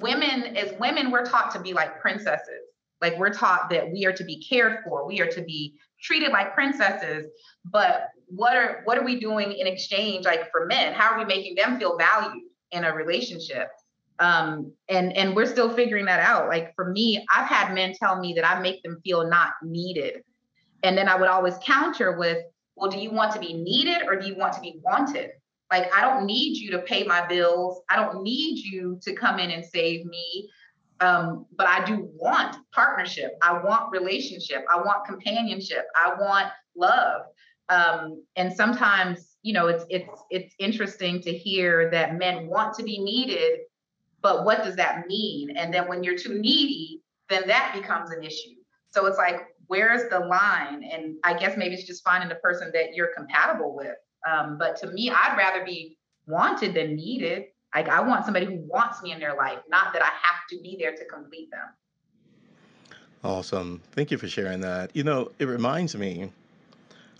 [0.00, 2.64] women as women we're taught to be like princesses
[3.00, 6.32] like we're taught that we are to be cared for we are to be treated
[6.32, 7.26] like princesses
[7.64, 11.24] but what are what are we doing in exchange like for men how are we
[11.24, 13.68] making them feel valued in a relationship
[14.20, 18.20] um and and we're still figuring that out like for me i've had men tell
[18.20, 20.22] me that i make them feel not needed
[20.84, 22.38] and then i would always counter with
[22.76, 25.30] well do you want to be needed or do you want to be wanted
[25.74, 27.80] like, I don't need you to pay my bills.
[27.88, 30.48] I don't need you to come in and save me.
[31.00, 33.32] Um, but I do want partnership.
[33.42, 34.64] I want relationship.
[34.72, 35.86] I want companionship.
[35.96, 36.46] I want
[36.76, 37.22] love.
[37.68, 42.84] Um, and sometimes, you know, it's it's it's interesting to hear that men want to
[42.84, 43.60] be needed,
[44.24, 45.54] but what does that mean?
[45.54, 48.54] And then when you're too needy, then that becomes an issue.
[48.90, 50.82] So it's like, where's the line?
[50.82, 53.96] And I guess maybe it's just finding the person that you're compatible with.
[54.26, 57.44] Um, but to me, I'd rather be wanted than needed.
[57.74, 60.60] Like I want somebody who wants me in their life, not that I have to
[60.62, 61.68] be there to complete them.
[63.22, 63.82] Awesome.
[63.92, 64.96] Thank you for sharing that.
[64.96, 66.32] You know, it reminds me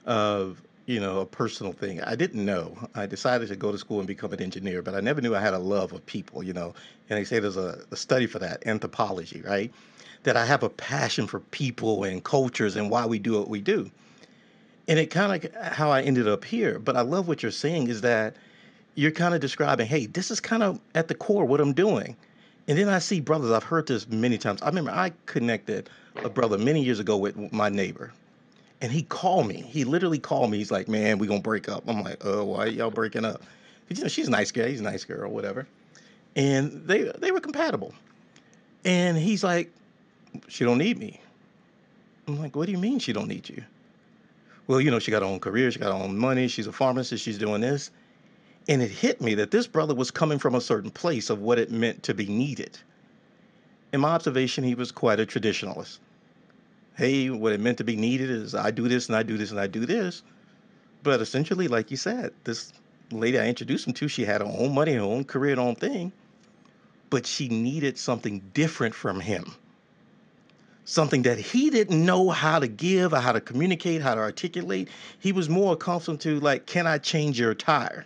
[0.07, 2.03] of, you know, a personal thing.
[2.03, 2.77] I didn't know.
[2.95, 5.41] I decided to go to school and become an engineer, but I never knew I
[5.41, 6.75] had a love of people, you know.
[7.09, 9.73] And they say there's a, a study for that, anthropology, right?
[10.25, 13.61] That I have a passion for people and cultures and why we do what we
[13.61, 13.91] do.
[14.87, 16.79] And it kind of how I ended up here.
[16.79, 18.37] But I love what you're saying is that
[18.95, 22.17] you're kind of describing, hey, this is kind of at the core what I'm doing.
[22.69, 24.61] And then I see brothers, I've heard this many times.
[24.63, 28.13] I remember I connected a brother many years ago with my neighbor.
[28.85, 29.63] And he called me.
[29.63, 30.59] He literally called me.
[30.59, 31.85] He's like, man, we to break up.
[31.89, 33.43] I'm like, oh, why y'all breaking up?
[33.89, 34.67] you know, she's a nice girl.
[34.67, 35.67] He's a nice girl, whatever.
[36.37, 37.95] And they they were compatible.
[38.85, 39.73] And he's like,
[40.49, 41.19] she don't need me.
[42.29, 43.65] I'm like, what do you mean she don't need you?
[44.67, 46.73] Well, you know, she got her own career, she got her own money, she's a
[46.73, 47.91] pharmacist, she's doing this.
[48.69, 51.59] And it hit me that this brother was coming from a certain place of what
[51.59, 52.79] it meant to be needed.
[53.95, 56.01] In my observation, he was quite a traditionalist.
[56.95, 59.51] Hey, what it meant to be needed is I do this and I do this
[59.51, 60.23] and I do this.
[61.03, 62.73] But essentially, like you said, this
[63.11, 65.75] lady I introduced him to, she had her own money, her own career, her own
[65.75, 66.13] thing.
[67.11, 69.55] But she needed something different from him
[70.85, 74.89] something that he didn't know how to give or how to communicate, how to articulate.
[75.19, 78.05] He was more accustomed to like, can I change your tire?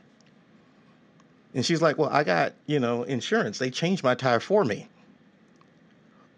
[1.55, 3.59] And she's like, well, I got, you know, insurance.
[3.59, 4.89] They changed my tire for me.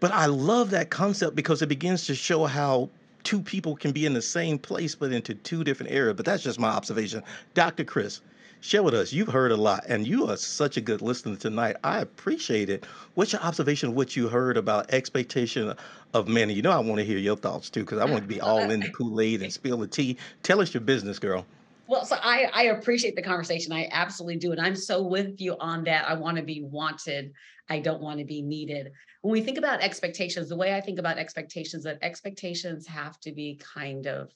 [0.01, 2.89] But I love that concept because it begins to show how
[3.23, 6.15] two people can be in the same place but into two different areas.
[6.17, 7.21] But that's just my observation.
[7.53, 7.83] Dr.
[7.83, 8.19] Chris,
[8.61, 9.13] share with us.
[9.13, 11.75] You've heard a lot and you are such a good listener tonight.
[11.83, 12.83] I appreciate it.
[13.13, 15.71] What's your observation of what you heard about expectation
[16.15, 16.49] of men?
[16.49, 18.71] You know, I want to hear your thoughts too because I want to be all
[18.71, 20.17] in the Kool Aid and spill the tea.
[20.41, 21.45] Tell us your business, girl.
[21.91, 23.73] Well, so I, I appreciate the conversation.
[23.73, 24.53] I absolutely do.
[24.53, 26.07] And I'm so with you on that.
[26.07, 27.33] I want to be wanted.
[27.69, 28.93] I don't want to be needed.
[29.23, 33.33] When we think about expectations, the way I think about expectations, that expectations have to
[33.33, 34.31] be kind of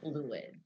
[0.00, 0.60] fluid.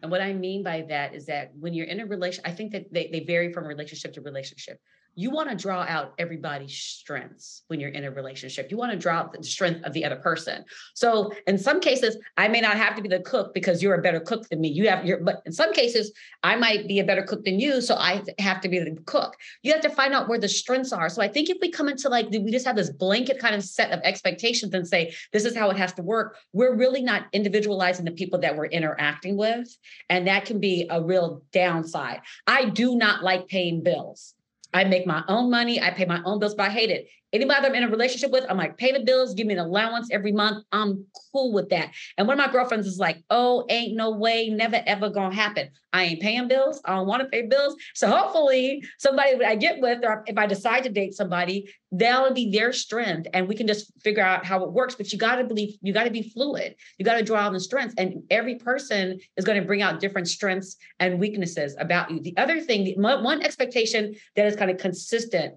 [0.00, 2.72] And what I mean by that is that when you're in a relation, I think
[2.72, 4.80] that they, they vary from relationship to relationship
[5.20, 8.70] you want to draw out everybody's strengths when you're in a relationship.
[8.70, 10.64] You want to draw out the strength of the other person.
[10.94, 14.02] So in some cases, I may not have to be the cook because you're a
[14.02, 14.68] better cook than me.
[14.68, 17.82] You have your, but in some cases, I might be a better cook than you.
[17.82, 19.36] So I have to be the cook.
[19.62, 21.10] You have to find out where the strengths are.
[21.10, 23.62] So I think if we come into like, we just have this blanket kind of
[23.62, 27.26] set of expectations and say, this is how it has to work, we're really not
[27.34, 29.76] individualizing the people that we're interacting with.
[30.08, 32.20] And that can be a real downside.
[32.46, 34.34] I do not like paying bills.
[34.72, 35.80] I make my own money.
[35.80, 37.08] I pay my own bills, but I hate it.
[37.32, 39.60] Anybody that I'm in a relationship with, I'm like, pay the bills, give me an
[39.60, 40.64] allowance every month.
[40.72, 41.90] I'm cool with that.
[42.18, 45.70] And one of my girlfriends is like, oh, ain't no way, never ever gonna happen.
[45.92, 46.80] I ain't paying bills.
[46.84, 47.76] I don't want to pay bills.
[47.94, 52.50] So hopefully, somebody I get with, or if I decide to date somebody, that'll be
[52.50, 54.94] their strength, and we can just figure out how it works.
[54.94, 56.76] But you got to believe, you got to be fluid.
[56.98, 60.00] You got to draw on the strengths, and every person is going to bring out
[60.00, 62.20] different strengths and weaknesses about you.
[62.20, 65.54] The other thing, one expectation that is kind of consistent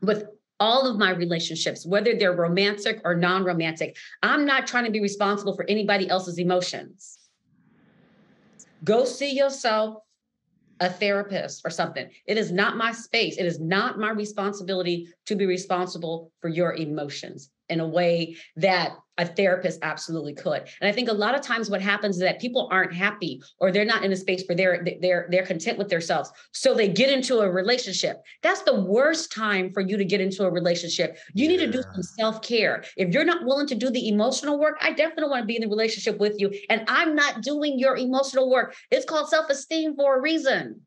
[0.00, 0.26] with
[0.62, 5.00] all of my relationships, whether they're romantic or non romantic, I'm not trying to be
[5.00, 7.18] responsible for anybody else's emotions.
[8.84, 9.96] Go see yourself
[10.78, 12.08] a therapist or something.
[12.26, 13.38] It is not my space.
[13.38, 18.92] It is not my responsibility to be responsible for your emotions in a way that
[19.18, 20.62] a therapist absolutely could.
[20.80, 23.70] And I think a lot of times what happens is that people aren't happy or
[23.70, 26.30] they're not in a space where they're they're they're content with themselves.
[26.52, 28.22] So they get into a relationship.
[28.42, 31.18] That's the worst time for you to get into a relationship.
[31.34, 31.50] You yeah.
[31.50, 32.84] need to do some self-care.
[32.96, 35.62] If you're not willing to do the emotional work, I definitely want to be in
[35.62, 38.74] the relationship with you and I'm not doing your emotional work.
[38.90, 40.80] It's called self-esteem for a reason.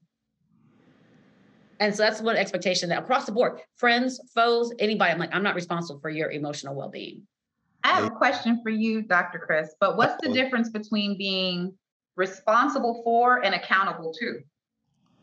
[1.80, 5.44] And so that's one expectation that across the board, friends, foes, anybody, I'm like, I'm
[5.44, 7.24] not responsible for your emotional well-being.
[7.84, 9.38] I have a question for you, Dr.
[9.40, 11.74] Chris, but what's the difference between being
[12.16, 14.40] responsible for and accountable to?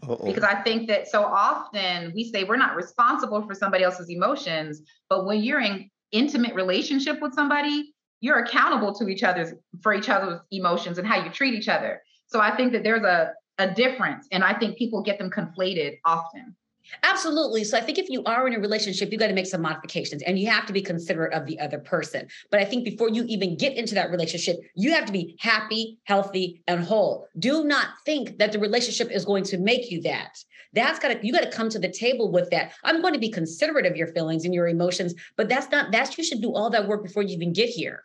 [0.09, 0.25] Uh-oh.
[0.25, 4.83] Because I think that so often we say we're not responsible for somebody else's emotions,
[5.09, 10.09] but when you're in intimate relationship with somebody, you're accountable to each other's for each
[10.09, 12.01] other's emotions and how you treat each other.
[12.27, 15.99] So I think that there's a a difference and I think people get them conflated
[16.05, 16.57] often.
[17.03, 17.65] Absolutely.
[17.65, 20.23] So I think if you are in a relationship, you got to make some modifications
[20.23, 22.27] and you have to be considerate of the other person.
[22.51, 25.99] But I think before you even get into that relationship, you have to be happy,
[26.05, 27.29] healthy, and whole.
[27.38, 30.37] Do not think that the relationship is going to make you that.
[30.75, 32.73] That's got to you got to come to the table with that.
[32.83, 36.17] I'm going to be considerate of your feelings and your emotions, but that's not that's
[36.17, 38.05] you should do all that work before you even get here.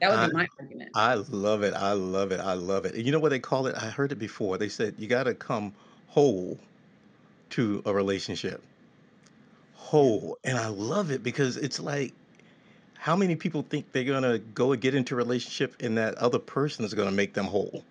[0.00, 0.90] That would I, be my argument.
[0.94, 1.74] I love it.
[1.74, 2.40] I love it.
[2.40, 2.94] I love it.
[2.96, 3.74] You know what they call it?
[3.76, 4.58] I heard it before.
[4.58, 5.72] They said you got to come
[6.08, 6.58] whole
[7.50, 8.62] to a relationship
[9.74, 12.12] whole and i love it because it's like
[12.94, 16.14] how many people think they're going to go and get into a relationship and that
[16.16, 17.84] other person is going to make them whole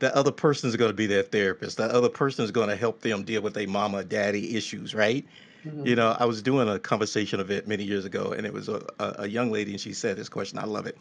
[0.00, 2.74] that other person is going to be their therapist that other person is going to
[2.74, 5.24] help them deal with their mama daddy issues right
[5.64, 5.86] mm-hmm.
[5.86, 8.84] you know i was doing a conversation event many years ago and it was a,
[8.98, 10.96] a, a young lady and she said this question i love it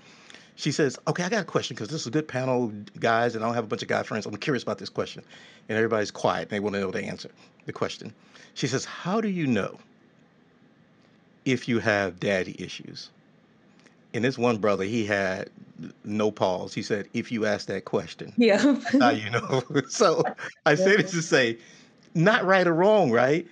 [0.56, 3.43] she says, Okay, I got a question because this is a good panel, guys, and
[3.43, 4.26] I don't have a bunch of guy friends.
[4.26, 5.24] I'm curious about this question.
[5.69, 7.32] And everybody's quiet and they want to know the answer,
[7.65, 8.13] the question.
[8.54, 9.80] She says, How do you know
[11.45, 13.10] if you have daddy issues?
[14.13, 15.50] And this one brother, he had
[16.04, 16.74] no pause.
[16.74, 18.76] He said, If you ask that question, yeah.
[19.00, 19.63] how you know.
[19.89, 20.24] so
[20.65, 21.58] I say this to say,
[22.13, 23.47] not right or wrong, right?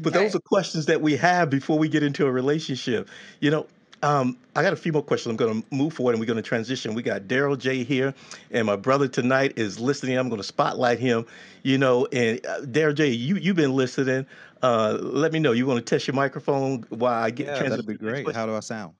[0.00, 3.08] But those are questions that we have before we get into a relationship.
[3.40, 3.66] You know,
[4.02, 5.30] um, I got a few more questions.
[5.30, 6.94] I'm going to move forward and we're going to transition.
[6.94, 8.14] We got Daryl J here,
[8.50, 10.18] and my brother tonight is listening.
[10.18, 11.26] I'm going to spotlight him.
[11.62, 14.26] You know, and uh, Daryl J, you you've been listening.
[14.62, 15.52] Uh, let me know.
[15.52, 17.46] You want to test your microphone while I get?
[17.46, 18.30] Yeah, that'd be great.
[18.34, 18.94] How do I sound?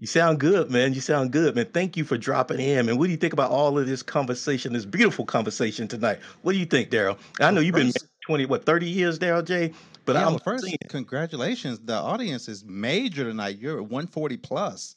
[0.00, 0.94] You sound good, man.
[0.94, 1.66] You sound good, man.
[1.66, 2.88] Thank you for dropping in.
[2.88, 6.20] And what do you think about all of this conversation, this beautiful conversation tonight?
[6.40, 7.18] What do you think, Daryl?
[7.38, 7.92] I know you've been
[8.26, 9.74] 20, what, 30 years, Daryl J?
[10.10, 11.78] But yeah, I'm well, first, congratulations.
[11.84, 13.58] The audience is major tonight.
[13.60, 14.96] You're at 140 plus.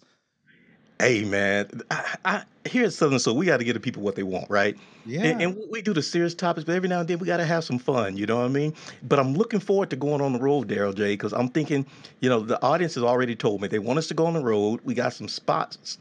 [0.99, 4.15] Hey man, I, I, here at Southern Soul, we got to give the people what
[4.15, 4.75] they want, right?
[5.05, 5.25] Yeah.
[5.25, 7.45] And, and we do the serious topics, but every now and then we got to
[7.45, 8.17] have some fun.
[8.17, 8.73] You know what I mean?
[9.03, 11.85] But I'm looking forward to going on the road, Daryl J, because I'm thinking,
[12.19, 14.43] you know, the audience has already told me they want us to go on the
[14.43, 14.79] road.
[14.83, 15.99] We got some spots: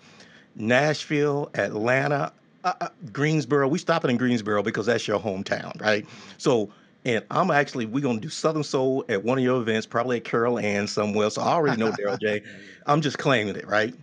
[0.54, 2.32] Nashville, Atlanta,
[2.64, 3.68] uh, uh, Greensboro.
[3.68, 6.06] We stopping in Greensboro because that's your hometown, right?
[6.38, 6.70] So.
[7.04, 10.18] And I'm actually, we're going to do Southern Soul at one of your events, probably
[10.18, 11.30] at Carol Ann somewhere.
[11.30, 12.42] So I already know Daryl J.
[12.86, 13.94] I'm just claiming it, right?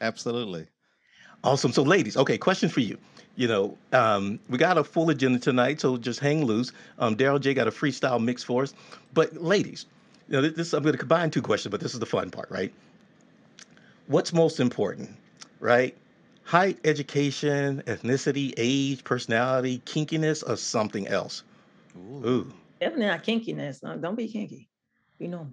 [0.00, 0.66] Absolutely.
[1.44, 1.72] Awesome.
[1.72, 2.98] So, ladies, okay, question for you.
[3.36, 6.72] You know, um, we got a full agenda tonight, so just hang loose.
[6.98, 8.74] Um, Daryl J got a freestyle mix for us.
[9.14, 9.86] But, ladies,
[10.28, 12.50] you know, this I'm going to combine two questions, but this is the fun part,
[12.50, 12.72] right?
[14.08, 15.10] What's most important,
[15.60, 15.96] right?
[16.42, 21.44] Height, education, ethnicity, age, personality, kinkiness, or something else?
[21.96, 22.26] Ooh.
[22.26, 22.52] Ooh.
[22.80, 23.82] Definitely not kinkiness.
[23.82, 24.68] No, don't be kinky.
[25.18, 25.52] Be normal.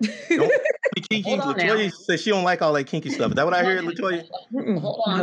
[0.00, 0.50] Don't
[0.94, 1.22] be kinky.
[1.22, 1.74] Hold on now.
[1.74, 3.30] Latoya says she don't like all that kinky stuff.
[3.30, 4.24] Is that what I hear, Latoya?
[4.80, 5.20] Hold on.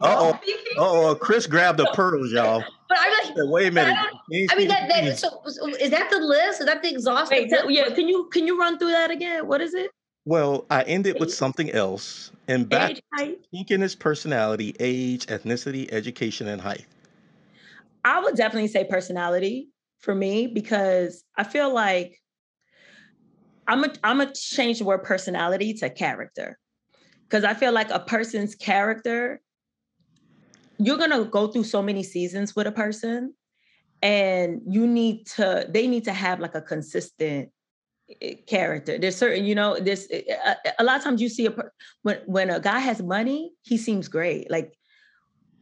[0.00, 0.32] Uh-oh.
[0.32, 0.70] Don't be kinky.
[0.78, 2.62] Oh, Chris grabbed the pearls, y'all.
[2.88, 3.94] But I'm like, Wait a minute.
[3.94, 6.60] I I mean, seen that, the that so, so is that the list?
[6.60, 7.38] Is that the exhaustive?
[7.38, 7.72] Wait, tell- list?
[7.88, 9.46] yeah, can you can you run through that again?
[9.46, 9.90] What is it?
[10.26, 12.30] Well, I ended with something else.
[12.48, 13.38] And back Age, height.
[13.54, 16.84] kinkiness, personality, age, ethnicity, education, and height.
[18.04, 22.20] I would definitely say personality for me because I feel like
[23.66, 26.58] I'm a I'm gonna change the word personality to character.
[27.28, 29.40] Because I feel like a person's character
[30.78, 33.34] you're gonna go through so many seasons with a person
[34.02, 37.50] and you need to they need to have like a consistent
[38.22, 38.98] eh, character.
[38.98, 41.46] There's certain you know this a, eh, eh, uh, a lot of times you see
[41.46, 41.54] a
[42.02, 44.72] when when a guy has money he seems great like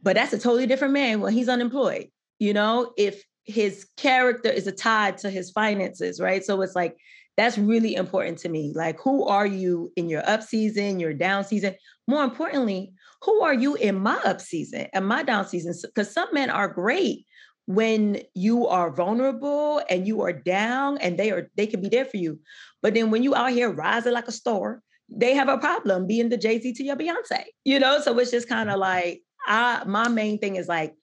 [0.01, 2.07] but that's a totally different man when he's unemployed
[2.39, 6.43] you know if his character is a tied to his finances right?
[6.43, 6.97] So it's like
[7.37, 8.73] that's really important to me.
[8.75, 11.75] Like who are you in your up season your down season?
[12.07, 15.73] More importantly who are you in my up season and my down season?
[15.83, 17.25] Because some men are great
[17.65, 22.05] when you are vulnerable and you are down and they are they can be there
[22.05, 22.39] for you.
[22.81, 24.81] But then when you out here rising like a star
[25.11, 27.99] they have a problem being the jay-z to your beyonce you know?
[27.99, 30.93] So it's just kind of like i my main thing is like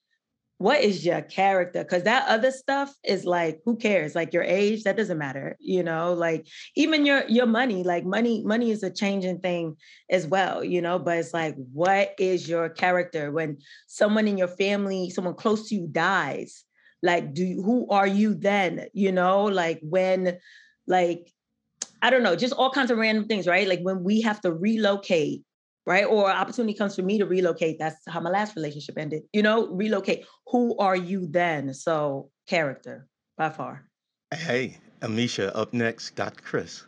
[0.58, 1.82] what is your character?
[1.82, 4.14] Because that other stuff is like who cares?
[4.14, 6.14] Like your age that doesn't matter you know?
[6.14, 9.76] Like even your your money like money money is a changing thing
[10.10, 10.98] as well you know?
[10.98, 13.30] But it's like what is your character?
[13.30, 16.64] When someone in your family someone close to you dies
[17.02, 19.44] like do you, who are you then you know?
[19.44, 20.38] Like when
[20.86, 21.28] like
[22.00, 23.68] i don't know just all kinds of random things right?
[23.68, 25.42] Like when we have to relocate
[25.86, 26.04] right?
[26.04, 27.78] Or opportunity comes for me to relocate.
[27.78, 29.22] That's how my last relationship ended.
[29.32, 30.26] You know, relocate.
[30.48, 31.72] Who are you then?
[31.72, 33.06] So character
[33.38, 33.88] by far.
[34.34, 36.42] Hey, Amisha, up next, Dr.
[36.42, 36.84] Chris.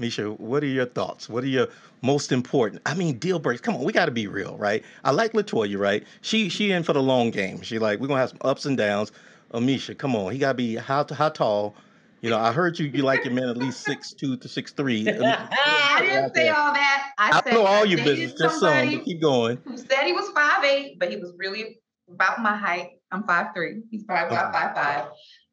[0.00, 1.28] Misha, what are your thoughts?
[1.28, 1.68] What are your
[2.00, 2.80] most important?
[2.86, 3.60] I mean, deal breaks.
[3.60, 4.82] Come on, we got to be real, right?
[5.04, 6.04] I like Latoya, right?
[6.22, 7.60] She she in for the long game.
[7.60, 9.12] She like we're gonna have some ups and downs.
[9.52, 11.74] Amisha, come on, he got to be how how tall?
[12.20, 14.72] You know, I heard you you like your man at least six two to six
[14.72, 15.08] three.
[15.08, 17.12] I didn't say all that.
[17.18, 18.34] I, I said know all your business.
[18.38, 19.04] Just some.
[19.04, 19.58] keep going.
[19.64, 21.80] who said he was five eight, but he was really
[22.12, 22.90] about my height.
[23.10, 23.82] I'm five three.
[23.90, 25.04] He's probably about five five.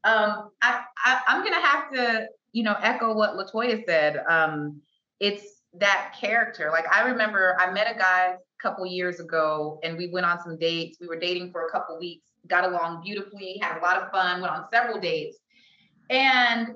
[0.04, 4.18] Um, I, I I'm gonna have to, you know, echo what Latoya said.
[4.30, 4.82] Um,
[5.20, 6.70] it's that character.
[6.72, 10.40] Like I remember I met a guy a couple years ago and we went on
[10.44, 10.98] some dates.
[11.00, 14.42] We were dating for a couple weeks, got along beautifully, had a lot of fun,
[14.42, 15.38] went on several dates.
[16.10, 16.70] And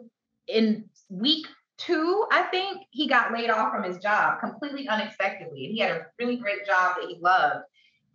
[0.47, 5.65] in week two, I think he got laid off from his job completely unexpectedly.
[5.65, 7.65] And he had a really great job that he loved.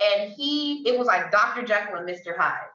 [0.03, 1.62] And he, it was like Dr.
[1.62, 2.37] Jekyll and Mr.
[2.37, 2.69] Hyde.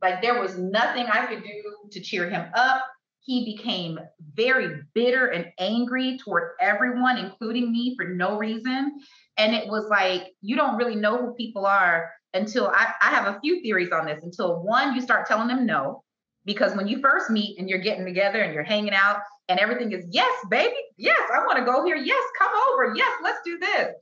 [0.00, 2.84] Like there was nothing I could do to cheer him up.
[3.20, 3.98] He became
[4.34, 9.00] very bitter and angry toward everyone, including me, for no reason.
[9.36, 13.34] And it was like, you don't really know who people are until I, I have
[13.34, 14.22] a few theories on this.
[14.22, 16.04] Until one, you start telling them no.
[16.48, 19.18] Because when you first meet and you're getting together and you're hanging out
[19.50, 21.94] and everything is, yes, baby, yes, I want to go here.
[21.94, 22.94] Yes, come over.
[22.96, 23.92] Yes, let's do this.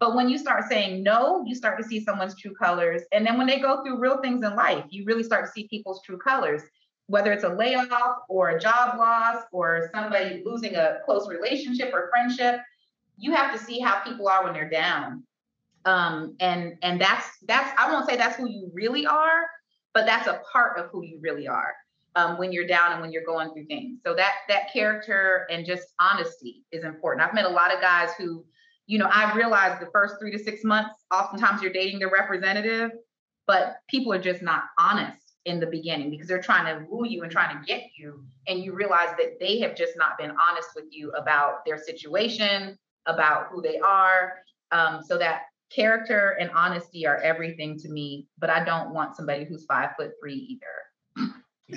[0.00, 3.02] But when you start saying no, you start to see someone's true colors.
[3.12, 5.68] And then when they go through real things in life, you really start to see
[5.68, 6.62] people's true colors,
[7.06, 12.10] whether it's a layoff or a job loss or somebody losing a close relationship or
[12.10, 12.62] friendship.
[13.16, 15.22] You have to see how people are when they're down.
[15.84, 19.44] Um, and and that's that's I won't say that's who you really are,
[19.94, 21.74] but that's a part of who you really are
[22.14, 24.00] um, when you're down and when you're going through things.
[24.04, 27.26] So that that character and just honesty is important.
[27.26, 28.44] I've met a lot of guys who
[28.86, 32.90] you know, I realized the first three to six months, oftentimes you're dating the representative,
[33.46, 37.22] but people are just not honest in the beginning because they're trying to woo you
[37.22, 38.24] and trying to get you.
[38.46, 42.76] And you realize that they have just not been honest with you about their situation,
[43.06, 44.34] about who they are.
[44.70, 45.42] Um, so that
[45.74, 50.12] character and honesty are everything to me, but I don't want somebody who's five foot
[50.20, 50.66] three either.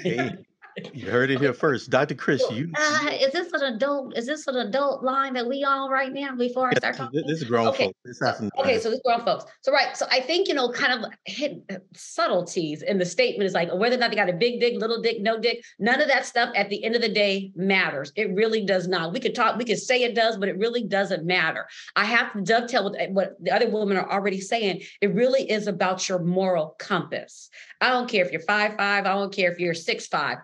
[0.04, 0.46] Hey,
[0.94, 1.90] you heard it here first.
[1.90, 2.16] Dr.
[2.16, 2.70] Chris, you.
[2.76, 4.18] Uh, is this an adult?
[4.18, 7.22] Is this an adult line that we on right now before I start talking?
[7.28, 7.86] this is grown Okay.
[7.86, 8.00] folks.
[8.04, 9.46] This has Okay, so this grown folks.
[9.62, 13.48] So right, so I think you know, kind of hit uh, subtleties in the statement
[13.48, 15.64] is like whether or not they got a big dick, little dick, no dick.
[15.80, 18.12] None of that stuff at the end of the day matters.
[18.16, 19.14] It really does not.
[19.14, 21.68] We could talk, we could say it does, but it really doesn't matter.
[21.96, 24.82] I have to dovetail with uh, what the other women are already saying.
[25.02, 27.50] It really is about your moral compass.
[27.82, 29.06] I don't care if you're five five.
[29.06, 30.40] I don't care if you're six five.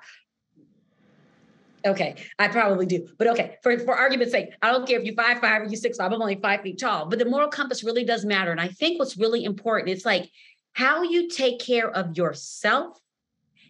[1.86, 3.58] Okay, I probably do, but okay.
[3.64, 6.12] For for argument's sake, I don't care if you're five five or you're six five.
[6.12, 8.52] I'm only five feet tall, but the moral compass really does matter.
[8.52, 10.30] And I think what's really important it's like
[10.74, 12.98] how you take care of yourself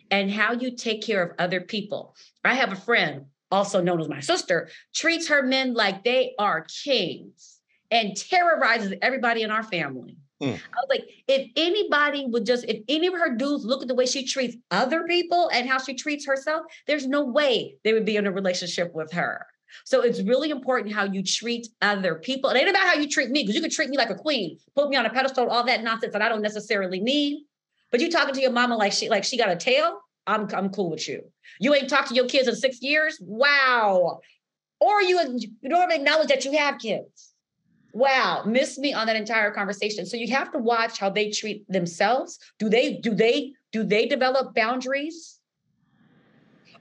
[0.09, 2.16] and how you take care of other people.
[2.43, 6.66] I have a friend, also known as my sister, treats her men like they are
[6.84, 7.59] kings
[7.89, 10.18] and terrorizes everybody in our family.
[10.41, 10.55] Mm.
[10.55, 13.95] I was like, if anybody would just, if any of her dudes look at the
[13.95, 18.05] way she treats other people and how she treats herself, there's no way they would
[18.05, 19.45] be in a relationship with her.
[19.85, 22.49] So it's really important how you treat other people.
[22.49, 24.57] It ain't about how you treat me, because you can treat me like a queen,
[24.75, 27.45] put me on a pedestal, all that nonsense that I don't necessarily need.
[27.91, 30.69] But you talking to your mama like she like she got a tail, I'm I'm
[30.69, 31.23] cool with you.
[31.59, 33.17] You ain't talked to your kids in six years.
[33.21, 34.21] Wow.
[34.79, 35.19] Or you
[35.61, 37.30] you don't even acknowledge that you have kids.
[37.93, 40.05] Wow, miss me on that entire conversation.
[40.05, 42.39] So you have to watch how they treat themselves.
[42.59, 45.39] Do they do they do they develop boundaries?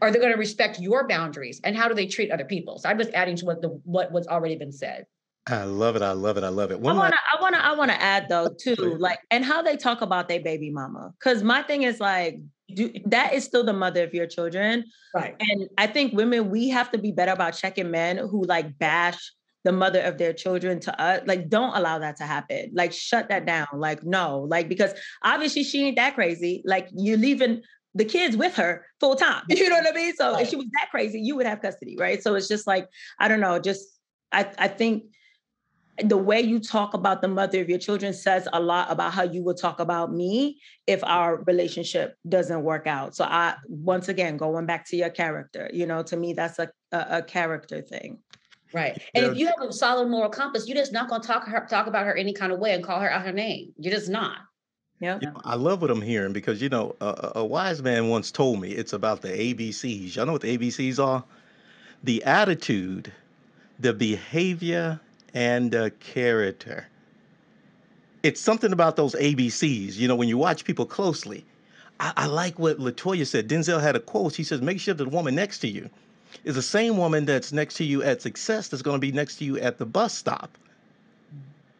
[0.02, 1.60] Are they going to respect your boundaries?
[1.62, 2.78] And how do they treat other people?
[2.78, 5.06] So I'm just adding to what the what what's already been said.
[5.46, 6.02] I love it.
[6.02, 6.44] I love it.
[6.44, 6.74] I love it.
[6.74, 10.00] I wanna, I wanna, I wanna add though oh, too, like, and how they talk
[10.00, 11.12] about their baby mama.
[11.20, 12.40] Cause my thing is like,
[12.74, 14.84] do, that is still the mother of your children.
[15.14, 15.34] Right.
[15.40, 19.32] And I think women, we have to be better about checking men who like bash
[19.64, 21.22] the mother of their children to us.
[21.26, 22.70] Like, don't allow that to happen.
[22.72, 23.68] Like, shut that down.
[23.74, 24.92] Like, no, like, because
[25.22, 26.62] obviously she ain't that crazy.
[26.64, 27.62] Like, you're leaving
[27.94, 29.42] the kids with her full time.
[29.48, 30.14] You know what I mean?
[30.14, 30.42] So Right.
[30.42, 32.22] if she was that crazy, you would have custody, right?
[32.22, 32.88] So it's just like,
[33.18, 33.84] I don't know, just
[34.32, 35.04] I, I think
[36.02, 39.22] the way you talk about the mother of your children says a lot about how
[39.24, 43.14] you would talk about me if our relationship doesn't work out.
[43.14, 46.70] So I once again going back to your character, you know, to me that's a
[46.92, 48.18] a, a character thing.
[48.72, 49.00] Right.
[49.14, 51.66] And if you have a solid moral compass, you're just not going to talk her
[51.68, 53.72] talk about her any kind of way and call her out her name.
[53.78, 54.38] You're just not.
[55.00, 55.18] Yeah.
[55.20, 58.08] you know, I love what I'm hearing because you know a, a a wise man
[58.08, 60.14] once told me it's about the ABCs.
[60.14, 61.24] Y'all know what the ABCs are?
[62.04, 63.12] The attitude,
[63.78, 65.00] the behavior,
[65.34, 66.86] and the character.
[68.22, 69.96] It's something about those ABCs.
[69.96, 71.46] You know, when you watch people closely,
[71.98, 73.48] I, I like what Latoya said.
[73.48, 74.34] Denzel had a quote.
[74.34, 75.88] He says, "Make sure the woman next to you
[76.44, 79.36] is the same woman that's next to you at success that's going to be next
[79.36, 80.50] to you at the bus stop."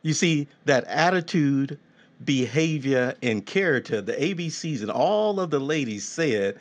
[0.03, 1.79] You see that attitude,
[2.25, 4.01] behavior, and character.
[4.01, 6.59] The ABCs and all of the ladies said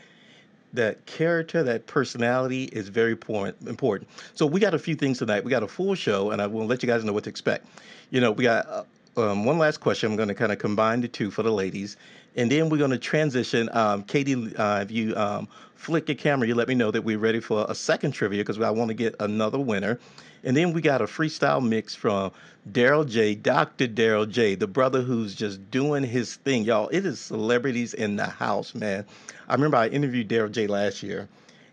[0.73, 4.07] that character, that personality is very important.
[4.35, 5.43] So we got a few things tonight.
[5.43, 7.65] We got a full show, and I will let you guys know what to expect.
[8.11, 8.83] You know, we got uh,
[9.17, 10.11] um, one last question.
[10.11, 11.97] I'm going to kind of combine the two for the ladies,
[12.35, 13.69] and then we're going to transition.
[13.73, 17.19] Um, Katie, uh, if you um, flick your camera, you let me know that we're
[17.19, 19.99] ready for a second trivia because I want to get another winner.
[20.43, 22.31] And then we got a freestyle mix from
[22.71, 23.87] Daryl J, Dr.
[23.87, 26.63] Daryl J, the brother who's just doing his thing.
[26.63, 29.05] Y'all, it is celebrities in the house, man.
[29.47, 31.27] I remember I interviewed Daryl J last year,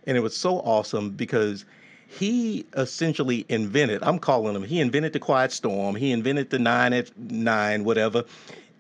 [0.06, 1.64] and it was so awesome because
[2.08, 6.92] he essentially invented, I'm calling him, he invented the quiet storm, he invented the nine
[6.92, 8.24] at nine, whatever.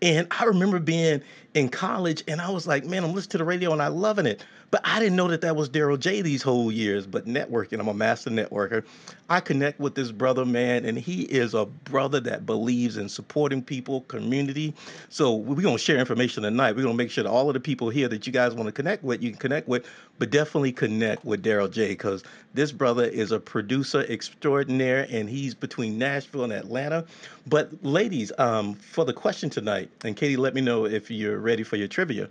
[0.02, 1.22] And I remember being
[1.56, 4.26] in college and I was like, man, I'm listening to the radio and I'm loving
[4.26, 4.44] it.
[4.70, 7.06] But I didn't know that that was Daryl J these whole years.
[7.06, 8.84] But networking, I'm a master networker.
[9.30, 13.62] I connect with this brother, man, and he is a brother that believes in supporting
[13.62, 14.74] people, community.
[15.08, 16.76] So we're gonna share information tonight.
[16.76, 18.72] We're gonna make sure that all of the people here that you guys want to
[18.72, 19.86] connect with, you can connect with,
[20.18, 25.54] but definitely connect with Daryl J because this brother is a producer extraordinaire, and he's
[25.54, 27.04] between Nashville and Atlanta.
[27.46, 31.62] But ladies, um, for the question tonight, and Katie, let me know if you're ready
[31.62, 32.28] for your trivia.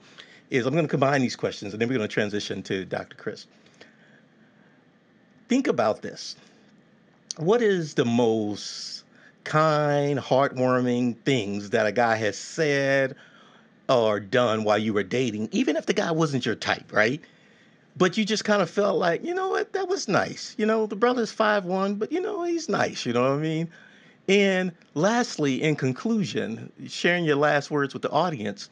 [0.52, 3.16] Is I'm going to combine these questions, and then we're going to transition to Dr.
[3.16, 3.48] Chris.
[5.50, 6.36] Think about this.
[7.38, 9.04] What is the most
[9.44, 13.16] kind, heartwarming things that a guy has said
[13.88, 17.22] or done while you were dating, even if the guy wasn't your type, right?
[17.98, 20.54] But you just kind of felt like, you know what, that was nice.
[20.58, 23.70] You know, the brother's one, but you know, he's nice, you know what I mean?
[24.28, 28.70] And lastly, in conclusion, sharing your last words with the audience,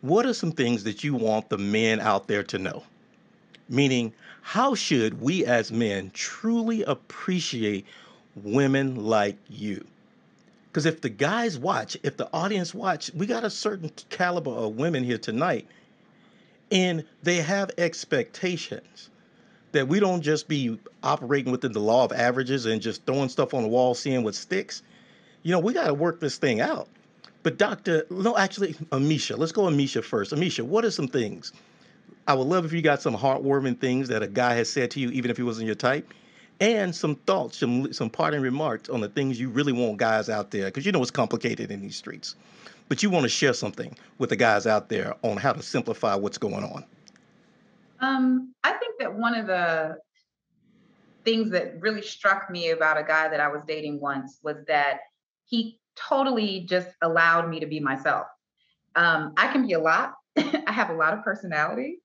[0.00, 2.84] what are some things that you want the men out there to know?
[3.68, 7.84] Meaning, how should we as men truly appreciate
[8.36, 9.84] women like you?
[10.68, 14.76] Because if the guys watch, if the audience watch, we got a certain caliber of
[14.76, 15.66] women here tonight,
[16.70, 19.10] and they have expectations
[19.72, 23.54] that we don't just be operating within the law of averages and just throwing stuff
[23.54, 24.82] on the wall, seeing what sticks.
[25.42, 26.88] You know, we got to work this thing out.
[27.42, 28.04] But Dr.
[28.10, 30.32] No, actually, Amisha, let's go Amisha first.
[30.32, 31.52] Amisha, what are some things?
[32.26, 35.00] I would love if you got some heartwarming things that a guy has said to
[35.00, 36.12] you, even if he wasn't your type,
[36.60, 40.50] and some thoughts, some some parting remarks on the things you really want guys out
[40.50, 42.34] there, because you know it's complicated in these streets.
[42.88, 46.14] But you want to share something with the guys out there on how to simplify
[46.14, 46.84] what's going on.
[48.00, 49.98] Um, I think that one of the
[51.24, 55.00] things that really struck me about a guy that I was dating once was that
[55.44, 58.26] he totally just allowed me to be myself.
[58.96, 60.14] Um, I can be a lot.
[60.36, 61.98] I have a lot of personality.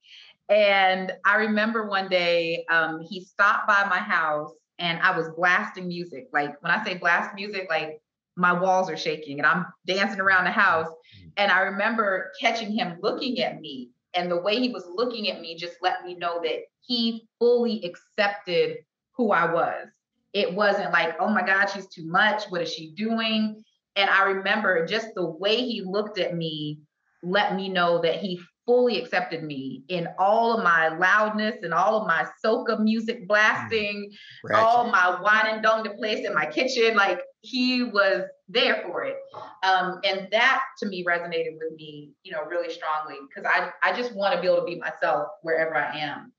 [0.50, 5.88] And I remember one day um, he stopped by my house and I was blasting
[5.88, 6.28] music.
[6.34, 8.02] Like when I say blast music, like
[8.36, 10.88] my walls are shaking and I'm dancing around the house.
[10.88, 11.30] Mm-hmm.
[11.38, 13.90] And I remember catching him looking at me.
[14.16, 17.84] And the way he was looking at me just let me know that he fully
[17.84, 18.78] accepted
[19.14, 19.88] who I was.
[20.34, 22.46] It wasn't like, oh my God, she's too much.
[22.50, 23.64] What is she doing?
[23.96, 26.80] And I remember just the way he looked at me
[27.24, 32.02] let me know that he fully accepted me in all of my loudness and all
[32.02, 34.12] of my soca music blasting,
[34.44, 34.62] right.
[34.62, 36.96] all my wine and dong to place in my kitchen.
[36.96, 39.18] Like he was there for it.
[39.64, 43.96] Um, and that to me resonated with me, you know, really strongly because I, I
[43.96, 46.32] just want to be able to be myself wherever I am.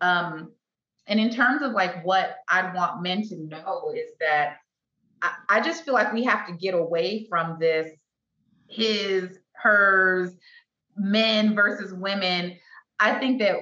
[0.00, 0.52] Um,
[1.06, 4.56] and in terms of like what I'd want men to know is that
[5.22, 7.90] I, just feel like we have to get away from this
[8.68, 10.32] his, hers,
[10.96, 12.56] men versus women.
[13.00, 13.56] I think that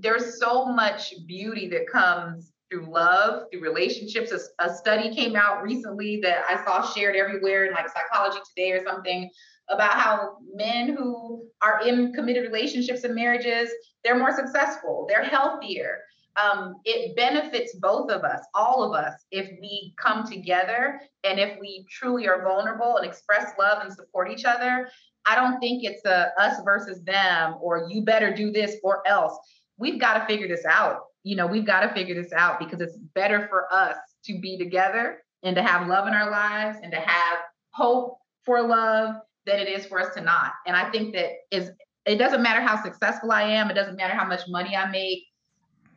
[0.00, 4.32] there's so much beauty that comes through love, through relationships.
[4.32, 8.72] A, a, study came out recently that I saw shared everywhere in like Psychology Today
[8.72, 9.30] or something
[9.70, 13.70] about how men who are in committed relationships and marriages,
[14.02, 15.98] they're more successful, they're healthier.
[16.36, 21.58] Um, it benefits both of us, all of us, if we come together and if
[21.58, 24.88] we truly are vulnerable and express love and support each other.
[25.26, 29.36] I don't think it's a us versus them or you better do this or else.
[29.76, 31.00] We've got to figure this out.
[31.24, 34.56] You know, we've got to figure this out because it's better for us to be
[34.56, 37.38] together and to have love in our lives and to have
[37.70, 39.16] hope for love
[39.46, 40.52] than it is for us to not.
[40.66, 41.70] And I think that is
[42.06, 45.24] it doesn't matter how successful I am, it doesn't matter how much money I make.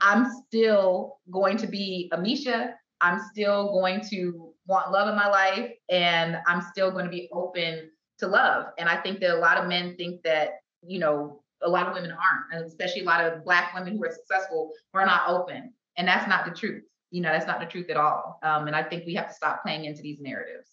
[0.02, 2.74] I'm still going to be Amisha.
[3.00, 7.30] I'm still going to want love in my life and I'm still going to be
[7.32, 7.90] open
[8.20, 8.68] to love.
[8.78, 11.94] And I think that a lot of men think that, you know, a lot of
[11.94, 15.74] women aren't, especially a lot of black women who are successful who are not open.
[15.98, 16.84] And that's not the truth.
[17.12, 18.40] You know, that's not the truth at all.
[18.44, 20.70] Um, and I think we have to stop playing into these narratives.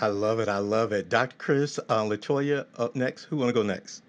[0.00, 0.48] I love it.
[0.48, 1.08] I love it.
[1.10, 1.36] Dr.
[1.36, 3.24] Chris, uh, Latoya up next.
[3.24, 4.03] Who want to go next?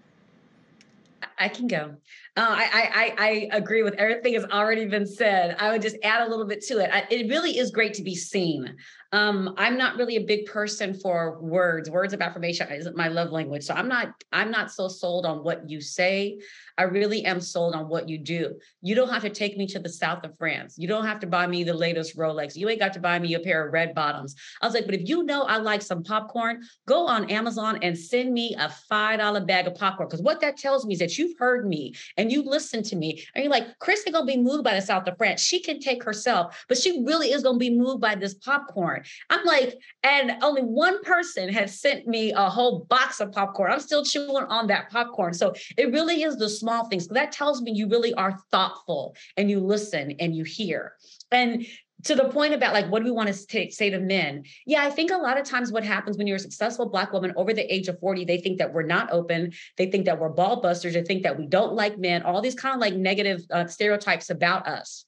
[1.38, 1.96] I can go.
[2.38, 5.56] Uh, I, I, I agree with everything has already been said.
[5.60, 6.90] I would just add a little bit to it.
[6.92, 8.76] I, it really is great to be seen.
[9.12, 11.90] Um, I'm not really a big person for words.
[11.90, 13.64] Words of affirmation isn't my love language.
[13.64, 16.40] So I'm not I'm not so sold on what you say.
[16.78, 18.56] I really am sold on what you do.
[18.82, 20.76] You don't have to take me to the south of France.
[20.78, 22.56] You don't have to buy me the latest Rolex.
[22.56, 24.36] You ain't got to buy me a pair of red bottoms.
[24.62, 27.98] I was like, but if you know I like some popcorn, go on Amazon and
[27.98, 30.10] send me a $5 bag of popcorn.
[30.10, 33.24] Because what that tells me is that you've heard me and you listen to me.
[33.34, 35.42] And you're like, Chris ain't gonna be moved by the south of France.
[35.42, 39.04] She can take herself, but she really is gonna be moved by this popcorn.
[39.30, 43.72] I'm like, and only one person has sent me a whole box of popcorn.
[43.72, 45.34] I'm still chewing on that popcorn.
[45.34, 47.08] So it really is the small things.
[47.08, 50.94] That tells me you really are thoughtful and you listen and you hear.
[51.32, 51.66] And
[52.04, 53.34] to the point about like what do we want to
[53.72, 56.40] say to men yeah i think a lot of times what happens when you're a
[56.40, 59.90] successful black woman over the age of 40 they think that we're not open they
[59.90, 62.76] think that we're ball busters they think that we don't like men all these kind
[62.76, 65.06] of like negative uh, stereotypes about us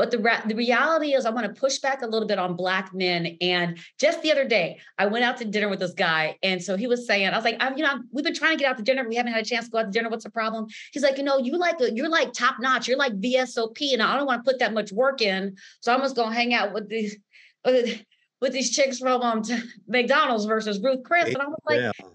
[0.00, 2.94] but the, the reality is, I want to push back a little bit on Black
[2.94, 3.36] men.
[3.42, 6.38] And just the other day, I went out to dinner with this guy.
[6.42, 8.64] And so he was saying, I was like, I'm, you know, we've been trying to
[8.64, 9.06] get out to dinner.
[9.06, 10.08] We haven't had a chance to go out to dinner.
[10.08, 10.68] What's the problem?
[10.94, 12.88] He's like, you know, you like, you're like top notch.
[12.88, 13.92] You're like VSOP.
[13.92, 15.54] And I don't want to put that much work in.
[15.80, 17.18] So I'm just going to hang out with these.
[17.62, 19.42] With these chicks from um,
[19.86, 21.26] McDonald's versus Ruth Chris.
[21.26, 22.06] And I was like, yeah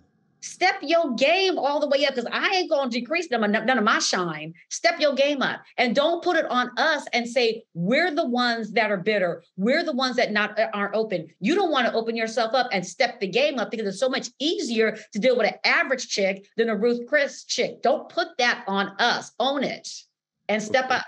[0.45, 3.77] step your game all the way up because I ain't going to decrease them, none
[3.77, 4.53] of my shine.
[4.69, 8.71] Step your game up and don't put it on us and say, we're the ones
[8.73, 9.43] that are bitter.
[9.57, 11.27] We're the ones that not aren't open.
[11.39, 14.09] You don't want to open yourself up and step the game up because it's so
[14.09, 17.81] much easier to deal with an average chick than a Ruth Chris chick.
[17.81, 19.31] Don't put that on us.
[19.39, 19.89] Own it
[20.47, 21.05] and step up.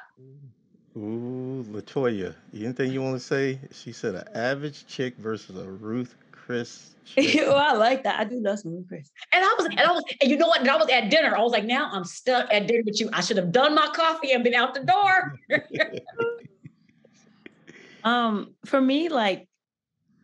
[0.97, 3.59] Ooh, Latoya, anything you want to say?
[3.71, 6.15] She said an average chick versus a Ruth
[6.47, 6.95] Chris.
[7.17, 8.19] well, I like that.
[8.19, 9.11] I do love some Ruth Chris.
[9.33, 10.61] And I was, and I was, and you know what?
[10.61, 11.35] And I was at dinner.
[11.35, 13.09] I was like, now I'm stuck at dinner with you.
[13.11, 15.39] I should have done my coffee and been out the door.
[18.03, 19.47] um, for me, like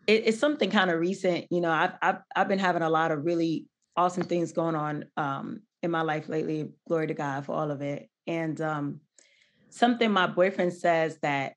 [0.07, 1.47] it, it's something kind of recent.
[1.51, 3.65] You know, I've, I've I've been having a lot of really
[3.97, 6.69] awesome things going on um in my life lately.
[6.87, 8.09] Glory to God for all of it.
[8.27, 9.01] And um,
[9.69, 11.53] something my boyfriend says that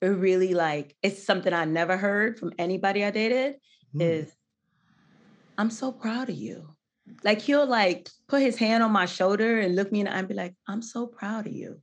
[0.00, 3.56] it really like it's something I never heard from anybody I dated
[3.94, 4.00] mm.
[4.00, 4.32] is
[5.58, 6.68] I'm so proud of you.
[7.24, 10.18] Like he'll like put his hand on my shoulder and look me in the eye
[10.18, 11.80] and be like, I'm so proud of you.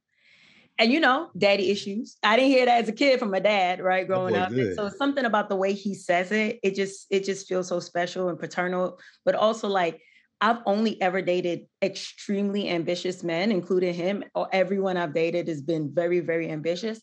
[0.77, 2.17] And you know, daddy issues.
[2.23, 4.05] I didn't hear that as a kid from my dad, right?
[4.05, 4.51] Growing up.
[4.75, 8.29] So something about the way he says it, it just it just feels so special
[8.29, 10.01] and paternal, but also like
[10.41, 14.25] I've only ever dated extremely ambitious men, including him.
[14.35, 17.01] Or everyone I've dated has been very, very ambitious,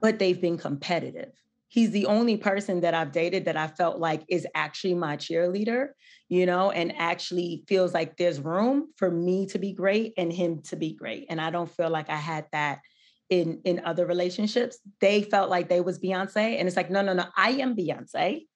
[0.00, 1.32] but they've been competitive
[1.70, 5.90] he's the only person that I've dated that I felt like is actually my cheerleader,
[6.28, 10.60] you know, and actually feels like there's room for me to be great and him
[10.64, 11.26] to be great.
[11.30, 12.80] And I don't feel like I had that
[13.30, 14.78] in in other relationships.
[15.00, 18.46] They felt like they was Beyonce and it's like no no no, I am Beyonce.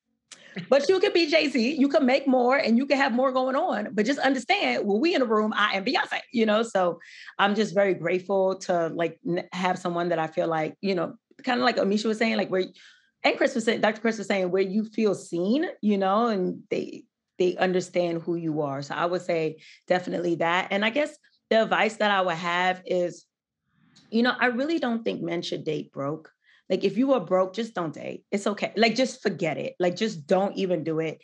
[0.69, 3.57] But you could be Jay-Z, you can make more and you can have more going
[3.57, 3.89] on.
[3.93, 6.63] But just understand, when we in a room, I am Beyonce, you know.
[6.63, 7.01] So
[7.41, 9.19] I'm just very grateful to like
[9.53, 12.51] have someone that I feel like, you know, kind of like Amisha was saying, like
[12.51, 12.67] where
[13.25, 14.01] and Chris was saying, Dr.
[14.01, 17.05] Chris was saying, where you feel seen, you know, and they
[17.39, 18.81] they understand who you are.
[18.83, 19.57] So I would say
[19.89, 20.69] definitely that.
[20.71, 21.17] And I guess
[21.51, 23.25] the advice that I would have is,
[24.11, 26.31] you know, I really don't think men should date broke.
[26.71, 28.25] Like if you are broke, just don't date.
[28.31, 28.73] It's okay.
[28.77, 29.75] Like just forget it.
[29.81, 31.21] Like just don't even do it.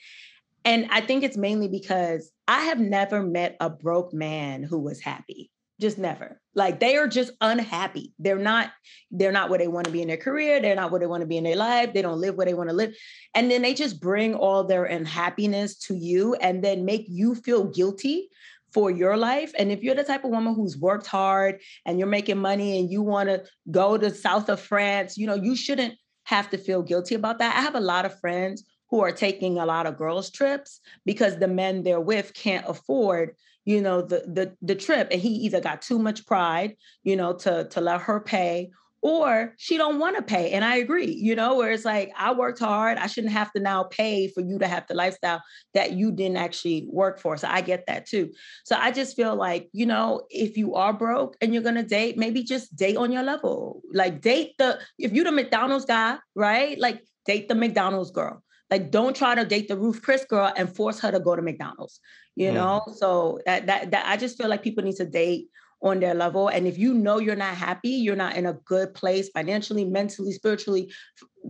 [0.64, 5.00] And I think it's mainly because I have never met a broke man who was
[5.00, 5.50] happy
[5.80, 6.40] just never.
[6.54, 8.12] Like they are just unhappy.
[8.18, 8.70] They're not
[9.10, 10.60] they're not where they want to be in their career.
[10.60, 11.92] They're not where they want to be in their life.
[11.92, 12.94] They don't live where they want to live.
[13.34, 17.64] And then they just bring all their unhappiness to you and then make you feel
[17.64, 18.28] guilty
[18.72, 19.52] for your life.
[19.58, 22.90] And if you're the type of woman who's worked hard and you're making money and
[22.90, 25.94] you want to go to south of france you know you shouldn't
[26.30, 27.56] have to feel guilty about that.
[27.56, 31.38] I have a lot of friends who are taking a lot of girls trips because
[31.38, 33.34] the men they're with can't afford
[33.70, 37.32] you know the the the trip and he either got too much pride you know
[37.32, 38.70] to to let her pay
[39.02, 42.32] or she don't want to pay and i agree you know where it's like i
[42.32, 45.40] worked hard i shouldn't have to now pay for you to have the lifestyle
[45.72, 48.30] that you didn't actually work for so i get that too
[48.64, 52.18] so i just feel like you know if you are broke and you're to date
[52.18, 56.78] maybe just date on your level like date the if you're the mcdonald's guy right
[56.78, 60.74] like date the mcdonald's girl like don't try to date the Ruth Chris girl and
[60.74, 62.00] force her to go to McDonald's
[62.36, 62.54] you mm.
[62.54, 62.82] know?
[62.96, 65.48] So that, that that i just feel like people need to date
[65.82, 66.48] on their level.
[66.48, 70.32] And if you know you're not happy you're not in a good place financially mentally
[70.32, 70.92] spiritually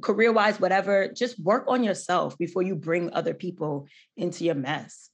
[0.02, 5.10] career wise whatever just work on yourself before you bring other people into your mess.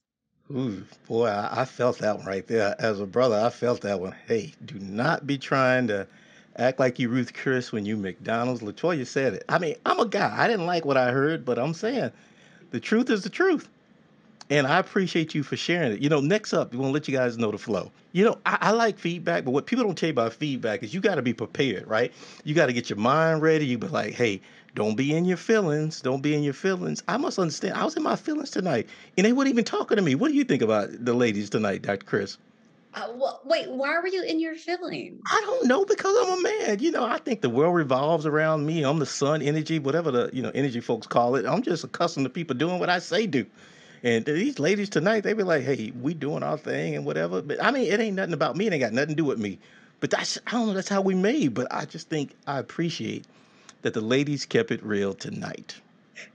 [0.51, 2.75] Ooh, boy I, I felt that one right there.
[2.79, 4.15] As a brother i felt that one.
[4.27, 6.07] Hey do not be trying to
[6.57, 10.07] act like you ruth chris when you mcdonald's latoya said it i mean i'm a
[10.07, 12.11] guy i didn't like what i heard but i'm saying
[12.71, 13.67] the truth is the truth
[14.49, 15.99] and I appreciate you for sharing it.
[15.99, 17.91] You know, next up, we want to let you guys know the flow.
[18.13, 20.93] You know, I, I like feedback, but what people don't tell you about feedback is
[20.93, 22.13] you got to be prepared, right?
[22.45, 23.65] You got to get your mind ready.
[23.65, 24.41] You be like, hey,
[24.75, 26.01] don't be in your feelings.
[26.01, 27.03] Don't be in your feelings.
[27.07, 27.75] I must understand.
[27.75, 28.87] I was in my feelings tonight,
[29.17, 30.15] and they weren't even talking to me.
[30.15, 32.05] What do you think about the ladies tonight, Dr.
[32.05, 32.37] Chris?
[32.97, 35.21] Uh, wait, why were you in your feelings?
[35.29, 36.79] I don't know because I'm a man.
[36.79, 38.83] You know, I think the world revolves around me.
[38.83, 41.45] I'm the sun energy, whatever the you know energy folks call it.
[41.45, 43.45] I'm just accustomed to people doing what I say do.
[44.03, 47.61] And these ladies tonight, they be like, "Hey, we doing our thing and whatever." But
[47.63, 48.67] I mean, it ain't nothing about me.
[48.67, 49.59] It ain't got nothing to do with me.
[49.99, 50.73] But that's I don't know.
[50.73, 51.53] That's how we made.
[51.53, 53.25] But I just think I appreciate
[53.83, 55.81] that the ladies kept it real tonight.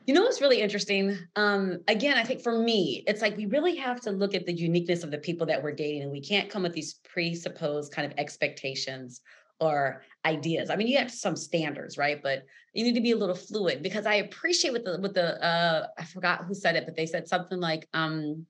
[0.07, 1.17] You know what's really interesting?
[1.37, 4.53] Um, again, I think for me, it's like we really have to look at the
[4.53, 8.11] uniqueness of the people that we're dating, and we can't come with these presupposed kind
[8.11, 9.21] of expectations
[9.61, 10.71] or ideas.
[10.71, 12.21] I mean, you have some standards, right?
[12.23, 15.43] But you need to be a little fluid because I appreciate with the with the
[15.45, 18.47] uh I forgot who said it, but they said something like, um,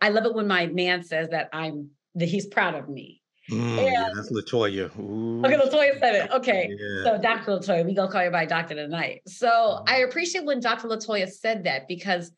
[0.00, 3.21] I love it when my man says that I'm that he's proud of me.
[3.50, 4.96] Mm, yeah, that's Latoya.
[4.98, 5.42] Ooh.
[5.44, 6.30] Okay, Latoya said it.
[6.32, 6.70] Okay.
[6.78, 7.04] Yeah.
[7.04, 7.52] So Dr.
[7.52, 9.22] Latoya, we gonna call you by doctor tonight.
[9.26, 10.88] So I appreciate when Dr.
[10.88, 12.32] Latoya said that because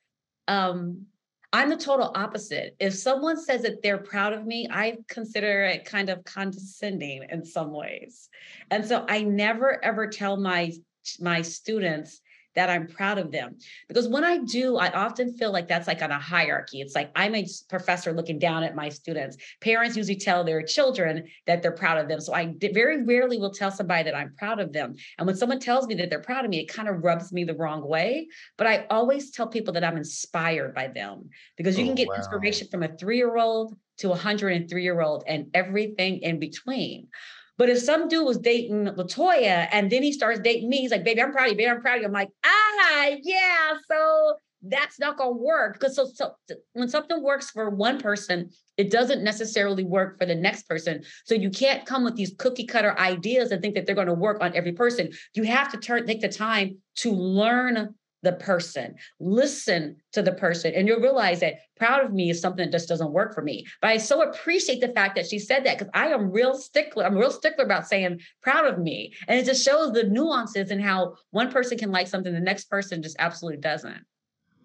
[0.48, 1.06] um
[1.52, 2.74] I'm the total opposite.
[2.80, 7.44] If someone says that they're proud of me, I consider it kind of condescending in
[7.44, 8.28] some ways.
[8.72, 10.72] And so I never ever tell my
[11.20, 12.20] my students
[12.54, 13.56] that I'm proud of them.
[13.88, 16.80] Because when I do, I often feel like that's like on a hierarchy.
[16.80, 19.36] It's like I'm a professor looking down at my students.
[19.60, 22.20] Parents usually tell their children that they're proud of them.
[22.20, 24.94] So I very rarely will tell somebody that I'm proud of them.
[25.18, 27.44] And when someone tells me that they're proud of me, it kind of rubs me
[27.44, 28.28] the wrong way.
[28.56, 32.08] But I always tell people that I'm inspired by them because you oh, can get
[32.08, 32.16] wow.
[32.16, 37.08] inspiration from a three year old to a 103 year old and everything in between.
[37.56, 41.04] But if some dude was dating Latoya and then he starts dating me, he's like,
[41.04, 42.06] baby, I'm proud of you, baby, I'm proud of you.
[42.08, 43.74] I'm like, ah, yeah.
[43.88, 44.34] So
[44.66, 45.74] that's not gonna work.
[45.74, 46.32] Because so, so
[46.72, 51.04] when something works for one person, it doesn't necessarily work for the next person.
[51.24, 54.42] So you can't come with these cookie cutter ideas and think that they're to work
[54.42, 55.10] on every person.
[55.34, 57.94] You have to turn take the time to learn
[58.24, 62.64] the person, listen to the person, and you'll realize that proud of me is something
[62.64, 63.66] that just doesn't work for me.
[63.80, 67.04] But I so appreciate the fact that she said that because I am real stickler.
[67.04, 69.14] I'm real stickler about saying proud of me.
[69.28, 72.64] And it just shows the nuances and how one person can like something, the next
[72.64, 74.04] person just absolutely doesn't.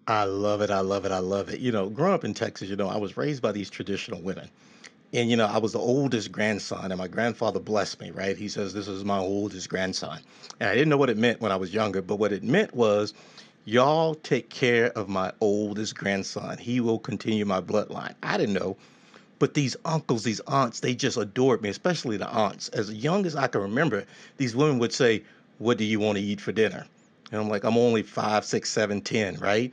[0.06, 0.70] I love it.
[0.70, 1.12] I love it.
[1.12, 1.60] I love it.
[1.60, 4.50] You know, growing up in Texas, you know, I was raised by these traditional women.
[5.12, 8.36] And, you know, I was the oldest grandson, and my grandfather blessed me, right?
[8.36, 10.20] He says, This is my oldest grandson.
[10.60, 12.74] And I didn't know what it meant when I was younger, but what it meant
[12.74, 13.12] was
[13.66, 16.56] Y'all take care of my oldest grandson.
[16.56, 18.14] He will continue my bloodline.
[18.22, 18.76] I didn't know.
[19.38, 22.68] But these uncles, these aunts, they just adored me, especially the aunts.
[22.70, 24.04] As young as I can remember,
[24.38, 25.22] these women would say,
[25.58, 26.86] What do you want to eat for dinner?
[27.30, 29.72] And I'm like, I'm only five, six, seven, ten, right?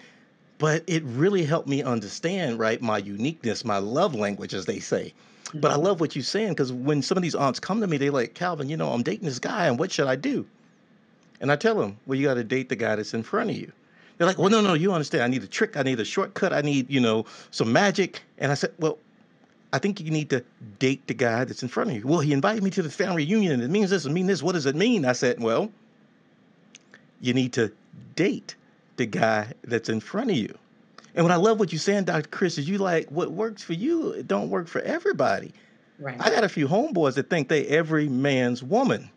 [0.58, 5.14] But it really helped me understand, right, my uniqueness, my love language, as they say.
[5.54, 7.98] But I love what you're saying because when some of these aunts come to me,
[7.98, 10.46] they're like, Calvin, you know, I'm dating this guy, and what should I do?
[11.40, 13.56] And I tell them, well, you got to date the guy that's in front of
[13.56, 13.72] you.
[14.18, 15.24] They're like, well, no, no, you understand.
[15.24, 15.78] I need a trick.
[15.78, 16.52] I need a shortcut.
[16.54, 18.24] I need, you know, some magic.
[18.40, 18.98] And I said, well,
[19.74, 20.44] I think you need to
[20.80, 22.08] date the guy that's in front of you.
[22.08, 24.42] Well, he invited me to the family reunion and it means this and mean this.
[24.42, 25.06] What does it mean?
[25.06, 25.72] I said, well,
[27.22, 27.72] you need to
[28.16, 28.56] date
[28.96, 30.58] the guy that's in front of you.
[31.16, 32.30] And what I love what you're saying, Dr.
[32.30, 35.52] Chris, is you like what works for you, it don't work for everybody.
[36.00, 36.16] Right.
[36.20, 39.10] I got a few homeboys that think they every man's woman.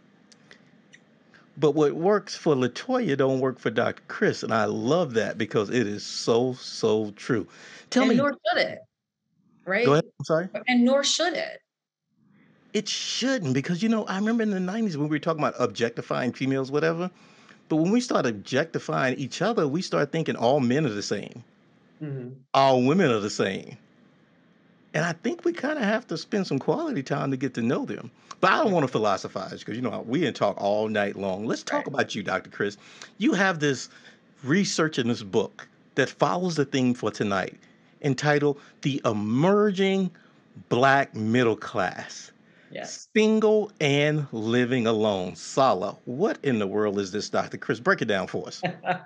[1.61, 4.03] But what works for Latoya don't work for Dr.
[4.09, 7.47] Chris, and I love that because it is so so true.
[7.91, 8.79] Tell and me, nor should it,
[9.67, 9.85] right?
[9.85, 10.05] Go ahead.
[10.19, 10.49] I'm sorry.
[10.67, 11.61] And nor should it.
[12.73, 15.55] It shouldn't because you know I remember in the '90s when we were talking about
[15.59, 17.11] objectifying females, whatever.
[17.69, 21.45] But when we start objectifying each other, we start thinking all men are the same,
[22.03, 22.31] mm-hmm.
[22.55, 23.77] all women are the same.
[24.93, 27.63] And I think we kind of have to spend some quality time to get to
[27.63, 28.11] know them.
[28.41, 31.47] But I don't want to philosophize because you know we can talk all night long.
[31.47, 31.89] Let's talk right.
[31.89, 32.51] about you, Dr.
[32.51, 32.77] Chris.
[33.19, 33.89] You have this
[34.43, 37.59] research in this book that follows the theme for tonight,
[38.03, 40.11] entitled "The Emerging
[40.71, 42.33] Black Middle Class."
[42.71, 43.09] Yes.
[43.15, 45.35] Single and living alone.
[45.35, 47.59] Sala, what in the world is this, Dr.
[47.59, 47.81] Chris?
[47.81, 48.63] Break it down for us.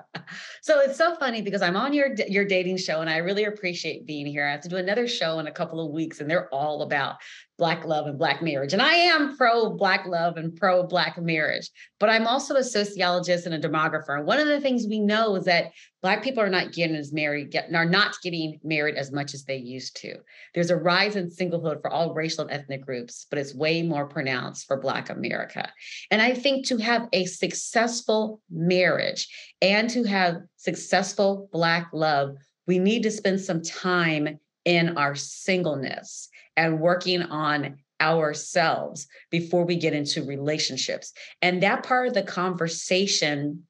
[0.62, 4.06] so it's so funny because I'm on your your dating show and I really appreciate
[4.06, 4.46] being here.
[4.46, 7.16] I have to do another show in a couple of weeks and they're all about
[7.56, 8.72] Black love and Black marriage.
[8.72, 13.46] And I am pro Black love and pro Black marriage, but I'm also a sociologist
[13.46, 14.16] and a demographer.
[14.16, 15.70] And one of the things we know is that
[16.02, 19.44] Black people are not getting as married, get, are not getting married as much as
[19.44, 20.16] they used to.
[20.52, 24.06] There's a rise in singlehood for all racial and ethnic groups, but it's way more
[24.06, 25.70] pronounced for Black America.
[26.10, 29.28] And I think to have a successful marriage
[29.62, 32.36] and to have successful Black love,
[32.66, 39.76] we need to spend some time in our singleness and working on ourselves before we
[39.76, 41.12] get into relationships.
[41.42, 43.64] And that part of the conversation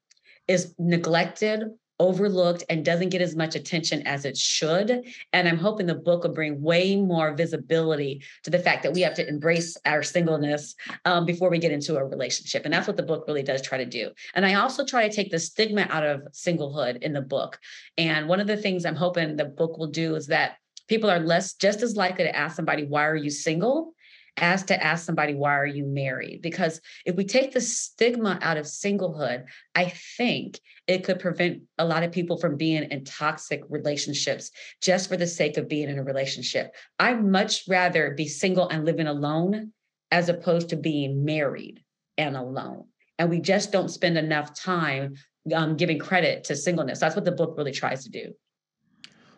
[0.47, 1.63] is neglected,
[1.99, 5.05] overlooked, and doesn't get as much attention as it should.
[5.31, 9.01] And I'm hoping the book will bring way more visibility to the fact that we
[9.01, 10.75] have to embrace our singleness
[11.05, 12.65] um, before we get into a relationship.
[12.65, 14.11] And that's what the book really does try to do.
[14.33, 17.59] And I also try to take the stigma out of singlehood in the book.
[17.97, 20.57] And one of the things I'm hoping the book will do is that
[20.87, 23.95] people are less just as likely to ask somebody, why are you single?
[24.37, 26.41] as to ask somebody, why are you married?
[26.41, 31.85] Because if we take the stigma out of singlehood, I think it could prevent a
[31.85, 35.97] lot of people from being in toxic relationships just for the sake of being in
[35.97, 36.75] a relationship.
[36.99, 39.71] I'd much rather be single and living alone
[40.11, 41.81] as opposed to being married
[42.17, 42.85] and alone.
[43.17, 45.15] And we just don't spend enough time
[45.53, 46.99] um, giving credit to singleness.
[46.99, 48.33] That's what the book really tries to do.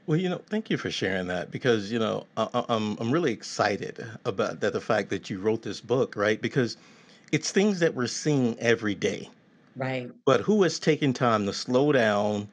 [0.08, 3.12] Well, you know, thank you for sharing that because you know I, I- am I'm
[3.12, 6.42] really excited about that the fact that you wrote this book, right?
[6.42, 6.78] Because
[7.32, 9.30] it's things that we're seeing every day.
[9.76, 10.12] Right.
[10.26, 12.50] But who has taken time to slow down,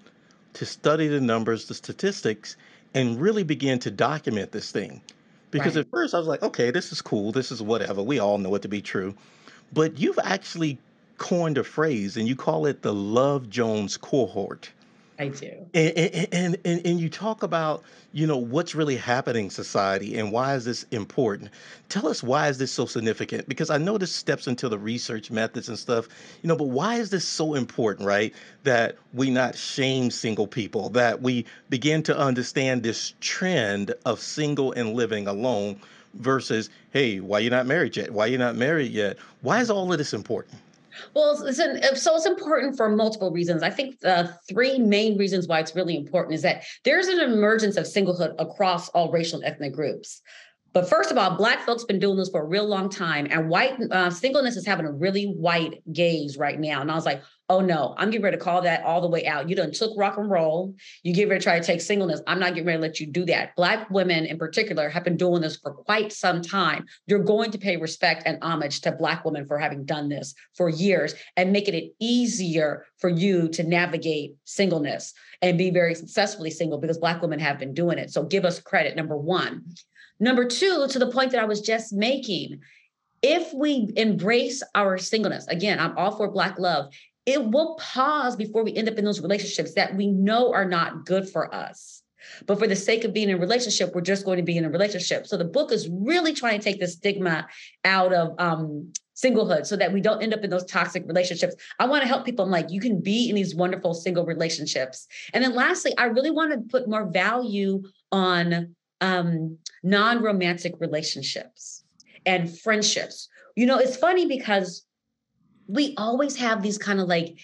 [0.55, 2.57] to study the numbers, the statistics,
[2.95, 5.03] and really begin to document this thing?
[5.51, 5.79] Because Right.
[5.79, 8.03] at first I was like, okay, this is cool, this is whatever.
[8.03, 9.15] We all know it to be true.
[9.73, 10.79] But you've actually
[11.19, 14.73] coined a phrase and you call it the Love Jones cohort.
[15.19, 15.53] I do.
[15.75, 15.97] And,
[16.33, 20.55] and, and, and you talk about, you know, what's really happening in society and why
[20.55, 21.51] is this important?
[21.89, 23.49] Tell us why is this so significant?
[23.49, 26.09] Because I know this steps into the research methods and stuff,
[26.43, 28.35] you know, but why is this so important, right?
[28.65, 34.73] That we not shame single people, that we begin to understand this trend of single
[34.73, 35.81] and living alone
[36.15, 38.11] versus, hey, why you not married yet?
[38.11, 39.17] Why you not married yet?
[39.43, 40.59] Why is all of this important?
[41.15, 43.63] Well, it's an, so it's important for multiple reasons.
[43.63, 47.77] I think the three main reasons why it's really important is that there's an emergence
[47.77, 50.23] of singlehood across all racial and ethnic groups.
[50.75, 53.29] But first of all, Black folks have been doing this for a real long time,
[53.31, 56.81] and white uh, singleness is having a really white gaze right now.
[56.81, 59.25] And I was like, oh no, I'm getting ready to call that all the way
[59.25, 59.49] out.
[59.49, 60.75] You done took rock and roll.
[61.05, 62.23] You get ready to try to take singleness.
[62.27, 63.55] I'm not getting ready to let you do that.
[63.55, 66.87] Black women in particular have been doing this for quite some time.
[67.07, 70.69] You're going to pay respect and homage to Black women for having done this for
[70.69, 76.79] years and making it easier for you to navigate singleness and be very successfully single
[76.79, 78.11] because Black women have been doing it.
[78.11, 79.63] So give us credit, number one.
[80.21, 82.61] Number two, to the point that I was just making,
[83.23, 86.93] if we embrace our singleness, again, I'm all for Black love,
[87.27, 91.07] it will pause before we end up in those relationships that we know are not
[91.07, 92.03] good for us.
[92.47, 94.65] But for the sake of being in a relationship, we're just going to be in
[94.65, 95.27] a relationship.
[95.27, 97.47] So the book is really trying to take the stigma
[97.85, 101.55] out of um, singlehood so that we don't end up in those toxic relationships.
[101.79, 102.45] I want to help people.
[102.45, 105.07] I'm like, you can be in these wonderful single relationships.
[105.33, 111.85] And then lastly, I really want to put more value on um, non romantic relationships
[112.27, 113.29] and friendships.
[113.57, 114.85] You know, it's funny because
[115.67, 117.39] we always have these kind of like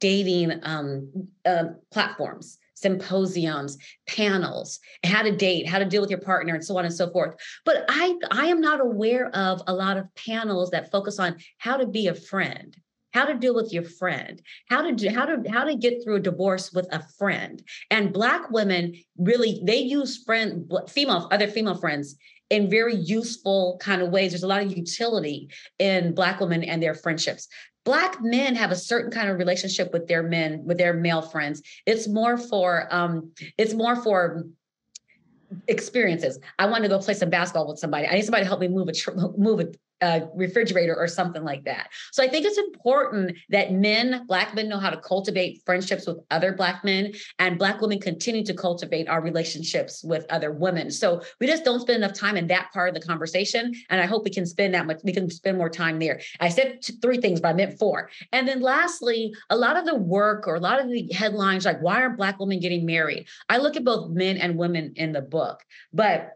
[0.00, 3.78] dating um, uh, platforms symposiums
[4.08, 7.08] panels how to date how to deal with your partner and so on and so
[7.10, 11.36] forth but i i am not aware of a lot of panels that focus on
[11.58, 12.76] how to be a friend
[13.12, 16.16] how to deal with your friend how to do how to how to get through
[16.16, 21.76] a divorce with a friend and black women really they use friend female other female
[21.76, 22.16] friends
[22.52, 24.32] in very useful kind of ways.
[24.32, 25.48] There's a lot of utility
[25.78, 27.48] in Black women and their friendships.
[27.86, 31.62] Black men have a certain kind of relationship with their men, with their male friends.
[31.86, 34.44] It's more for um, it's more for
[35.66, 36.38] experiences.
[36.58, 38.06] I want to go play some basketball with somebody.
[38.06, 41.44] I need somebody to help me move a tr- move a a refrigerator or something
[41.44, 41.88] like that.
[42.10, 46.18] So I think it's important that men, Black men, know how to cultivate friendships with
[46.30, 50.90] other Black men, and Black women continue to cultivate our relationships with other women.
[50.90, 53.72] So we just don't spend enough time in that part of the conversation.
[53.88, 56.20] And I hope we can spend that much, we can spend more time there.
[56.40, 58.10] I said three things, but I meant four.
[58.32, 61.80] And then lastly, a lot of the work or a lot of the headlines like,
[61.80, 63.28] why aren't Black women getting married?
[63.48, 66.32] I look at both men and women in the book, but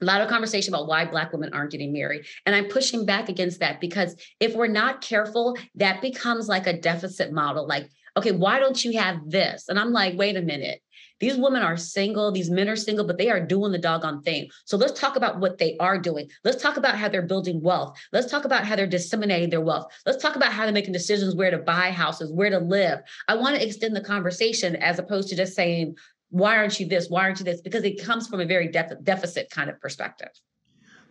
[0.00, 2.26] a lot of conversation about why black women aren't getting married.
[2.44, 6.78] And i'm pushing back against that because if we're not careful that becomes like a
[6.78, 7.66] deficit model.
[7.66, 9.68] Like okay why don't you have this?
[9.68, 10.80] And i'm like wait a minute.
[11.18, 12.30] These women are single.
[12.30, 14.50] These men are single but they are doing the doggone thing.
[14.66, 16.30] So let's talk about what they are doing.
[16.44, 17.98] Let's talk about how they're building wealth.
[18.12, 19.90] Let's talk about how they're disseminating their wealth.
[20.04, 23.00] Let's talk about how they're making decisions where to buy houses where to live.
[23.28, 25.96] I want to extend the conversation as opposed to just saying
[26.30, 27.08] why aren't you this?
[27.08, 27.60] Why aren't you this?
[27.60, 30.30] Because it comes from a very def- deficit kind of perspective.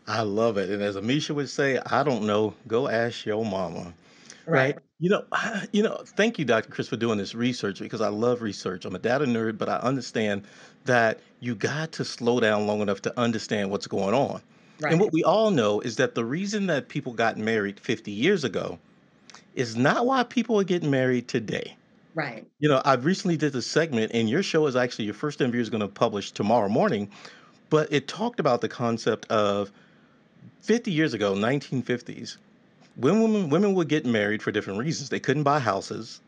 [0.07, 0.69] I love it.
[0.69, 2.53] And as Amisha would say, I don't know.
[2.67, 3.93] Go ask your mama.
[4.45, 4.77] Right.
[4.99, 5.25] You know,
[5.71, 6.69] you know, thank you, Dr.
[6.69, 8.85] Chris, for doing this research because I love research.
[8.85, 10.43] I'm a data nerd, but I understand
[10.85, 14.41] that you got to slow down long enough to understand what's going on.
[14.79, 14.91] Right.
[14.91, 18.43] And what we all know is that the reason that people got married 50 years
[18.43, 18.77] ago
[19.55, 21.75] is not why people are getting married today.
[22.15, 22.47] Right.
[22.59, 25.61] You know, I've recently did a segment, and your show is actually your first interview
[25.61, 27.11] is going to publish tomorrow morning,
[27.69, 29.71] but it talked about the concept of
[30.61, 32.37] 50 years ago, 1950s,
[32.95, 35.09] when women women would get married for different reasons.
[35.09, 36.21] They couldn't buy houses,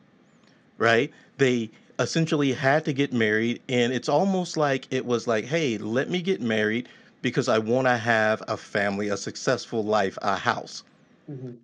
[0.78, 1.14] right?
[1.38, 6.10] They essentially had to get married, and it's almost like it was like, hey, let
[6.10, 6.90] me get married
[7.22, 10.84] because I want to have a family, a successful life, a house.
[11.30, 11.56] Mm-hmm.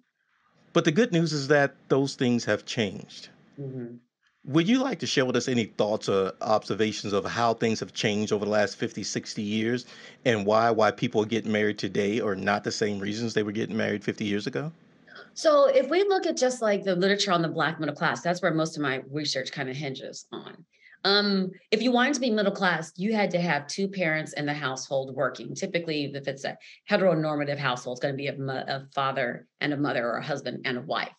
[0.73, 3.29] But the good news is that those things have changed.
[3.59, 3.95] Mm-hmm.
[4.45, 7.93] Would you like to share with us any thoughts or observations of how things have
[7.93, 9.85] changed over the last 50, 60 years
[10.25, 13.77] and why why people get married today are not the same reasons they were getting
[13.77, 14.69] married 50 years ago?
[15.33, 18.41] So if we look at just like the literature on the black middle class, that's
[18.41, 20.65] where most of my research kind of hinges on.
[21.05, 24.45] Um, if you wanted to be middle class, you had to have two parents in
[24.45, 25.55] the household working.
[25.55, 26.57] Typically, if it's a
[26.89, 30.61] heteronormative household, it's going to be a, a father and a mother or a husband
[30.65, 31.13] and a wife.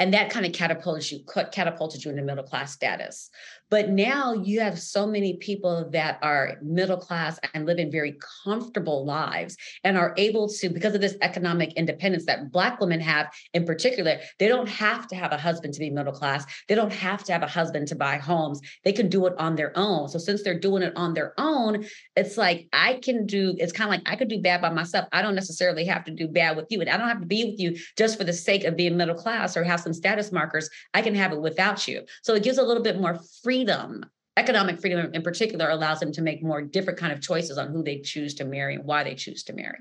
[0.00, 1.20] And that kind of catapulted you
[1.52, 3.30] catapulted you into middle class status
[3.70, 8.18] but now you have so many people that are middle class and live in very
[8.44, 13.32] comfortable lives and are able to, because of this economic independence that Black women have
[13.54, 16.44] in particular, they don't have to have a husband to be middle class.
[16.68, 18.60] They don't have to have a husband to buy homes.
[18.84, 20.08] They can do it on their own.
[20.08, 23.88] So since they're doing it on their own, it's like I can do, it's kind
[23.88, 25.06] of like I could do bad by myself.
[25.12, 26.80] I don't necessarily have to do bad with you.
[26.80, 29.14] And I don't have to be with you just for the sake of being middle
[29.14, 30.68] class or have some status markers.
[30.92, 32.02] I can have it without you.
[32.22, 34.06] So it gives a little bit more free freedom
[34.36, 37.82] economic freedom in particular allows them to make more different kind of choices on who
[37.82, 39.78] they choose to marry and why they choose to marry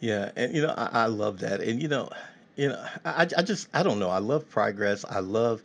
[0.00, 1.60] Yeah, and you know, I, I love that.
[1.60, 2.10] And you know,
[2.56, 4.10] you know, I, I just I don't know.
[4.10, 5.06] I love progress.
[5.08, 5.62] I love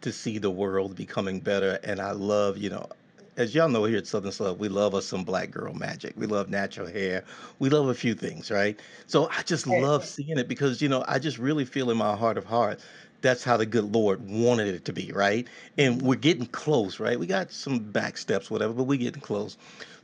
[0.00, 2.88] to see the world becoming better, and I love, you know,
[3.36, 6.14] as y'all know here at Southern Soul, we love us some black girl magic.
[6.16, 7.24] We love natural hair.
[7.58, 8.80] We love a few things, right?
[9.06, 12.16] So I just love seeing it because you know I just really feel in my
[12.16, 12.84] heart of hearts
[13.24, 15.48] that's how the good Lord wanted it to be, right?
[15.78, 17.18] And we're getting close, right?
[17.18, 19.56] We got some back steps, whatever, but we're getting close.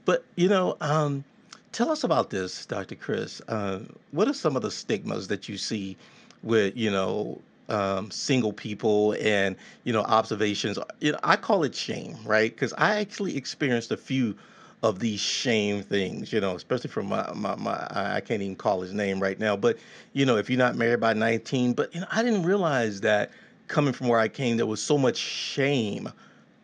[0.07, 1.23] But, you know, um,
[1.71, 2.95] tell us about this, Dr.
[2.95, 3.43] Chris.
[3.47, 3.81] Uh,
[4.13, 5.99] what are some of the stigmas that you see
[6.43, 9.55] with, you know, um, single people and,
[9.85, 10.79] you know, observations?
[11.01, 12.51] You know, I call it shame, right?
[12.51, 14.35] Because I actually experienced a few
[14.83, 18.81] of these shame things, you know, especially from my, my, my, I can't even call
[18.81, 19.79] his name right now, but,
[20.15, 23.31] you know, if you're not married by 19, but, you know, I didn't realize that
[23.69, 26.09] coming from where I came, there was so much shame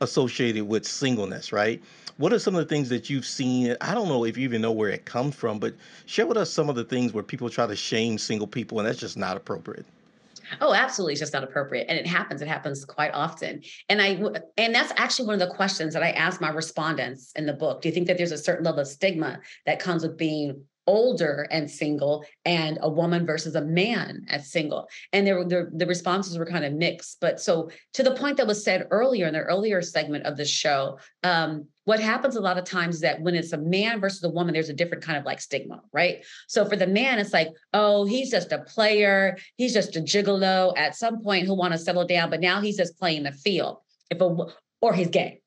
[0.00, 1.82] associated with singleness, right?
[2.16, 3.76] What are some of the things that you've seen?
[3.82, 5.74] I don't know if you even know where it comes from, but
[6.06, 8.88] share with us some of the things where people try to shame single people, and
[8.88, 9.84] that's just not appropriate.
[10.61, 11.12] Oh, absolutely.
[11.14, 11.86] It's just not appropriate.
[11.88, 12.42] And it happens.
[12.42, 13.62] It happens quite often.
[13.88, 14.20] And I
[14.57, 17.82] and that's actually one of the questions that I ask my respondents in the book.
[17.82, 21.49] Do you think that there's a certain level of stigma that comes with being older
[21.51, 25.86] and single and a woman versus a man as single and there were the, the
[25.86, 29.32] responses were kind of mixed but so to the point that was said earlier in
[29.32, 33.20] the earlier segment of the show um, what happens a lot of times is that
[33.22, 36.24] when it's a man versus a woman there's a different kind of like stigma right
[36.47, 40.76] so for the man it's like oh he's just a player he's just a gigolo
[40.76, 43.78] at some point he'll want to settle down but now he's just playing the field
[44.11, 44.37] if a
[44.82, 45.41] or he's gay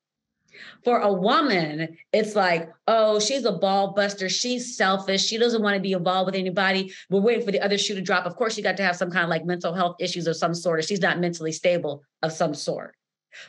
[0.84, 4.30] for a woman, it's like, oh, she's a ball buster.
[4.30, 5.26] She's selfish.
[5.26, 6.94] She doesn't want to be involved with anybody.
[7.10, 8.26] We're waiting for the other shoe to drop.
[8.26, 10.54] Of course, she got to have some kind of like mental health issues of some
[10.54, 12.96] sort, or she's not mentally stable of some sort.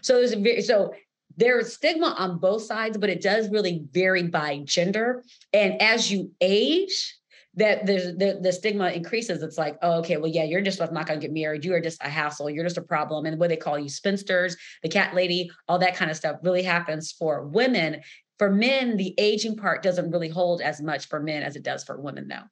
[0.03, 0.93] So there's a very so
[1.37, 5.23] there's stigma on both sides, but it does really vary by gender.
[5.53, 7.17] And as you age,
[7.55, 9.43] that the, the, the stigma increases.
[9.43, 11.65] It's like, oh, okay, well, yeah, you're just not going to get married.
[11.65, 12.49] You are just a hassle.
[12.49, 13.27] You're just a problem.
[13.27, 16.63] And what they call you spinsters, the cat lady, all that kind of stuff really
[16.63, 18.03] happens for women.
[18.39, 21.83] For men, the aging part doesn't really hold as much for men as it does
[21.85, 22.45] for women, though.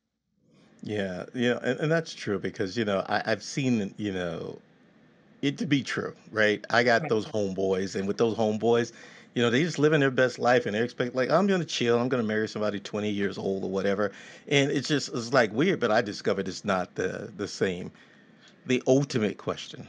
[0.82, 4.60] Yeah, yeah, and, and that's true because you know I, I've seen you know
[5.42, 6.64] it to be true, right?
[6.70, 7.08] I got Right.
[7.08, 8.92] those homeboys, and with those homeboys,
[9.34, 11.98] you know, they just living their best life, and they expect like I'm gonna chill,
[11.98, 14.12] I'm gonna marry somebody 20 years old or whatever,
[14.48, 17.92] and it's just it's like weird, but I discovered it's not the the same.
[18.66, 19.88] The ultimate question.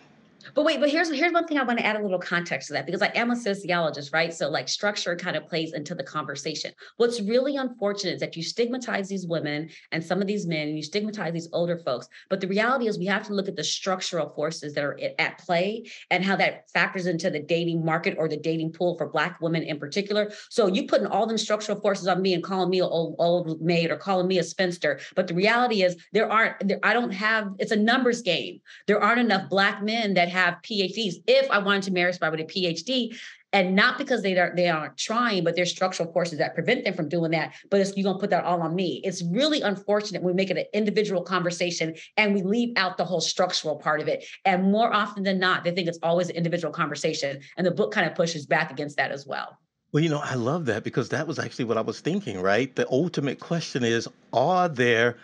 [0.53, 2.73] But wait, but here's here's one thing I want to add a little context to
[2.73, 4.33] that because I am a sociologist, right?
[4.33, 6.71] So like structure kind of plays into the conversation.
[6.97, 10.77] What's really unfortunate is that you stigmatize these women and some of these men, and
[10.77, 12.07] you stigmatize these older folks.
[12.29, 15.37] But the reality is we have to look at the structural forces that are at
[15.39, 19.39] play and how that factors into the dating market or the dating pool for Black
[19.41, 20.31] women in particular.
[20.49, 23.61] So you putting all them structural forces on me and calling me an old, old
[23.61, 24.99] maid or calling me a spinster.
[25.15, 28.61] But the reality is there aren't, there, I don't have, it's a numbers game.
[28.87, 31.15] There aren't enough Black men that have PhDs.
[31.27, 33.17] If I wanted to marry somebody with a PhD,
[33.51, 36.93] and not because they are they aren't trying, but there's structural forces that prevent them
[36.93, 37.53] from doing that.
[37.69, 39.01] But you're gonna put that all on me.
[39.03, 43.21] It's really unfortunate we make it an individual conversation and we leave out the whole
[43.21, 44.25] structural part of it.
[44.45, 47.91] And more often than not, they think it's always an individual conversation, and the book
[47.91, 49.57] kind of pushes back against that as well.
[49.91, 52.75] Well, you know, I love that because that was actually what I was thinking, right?
[52.75, 55.17] The ultimate question is, are there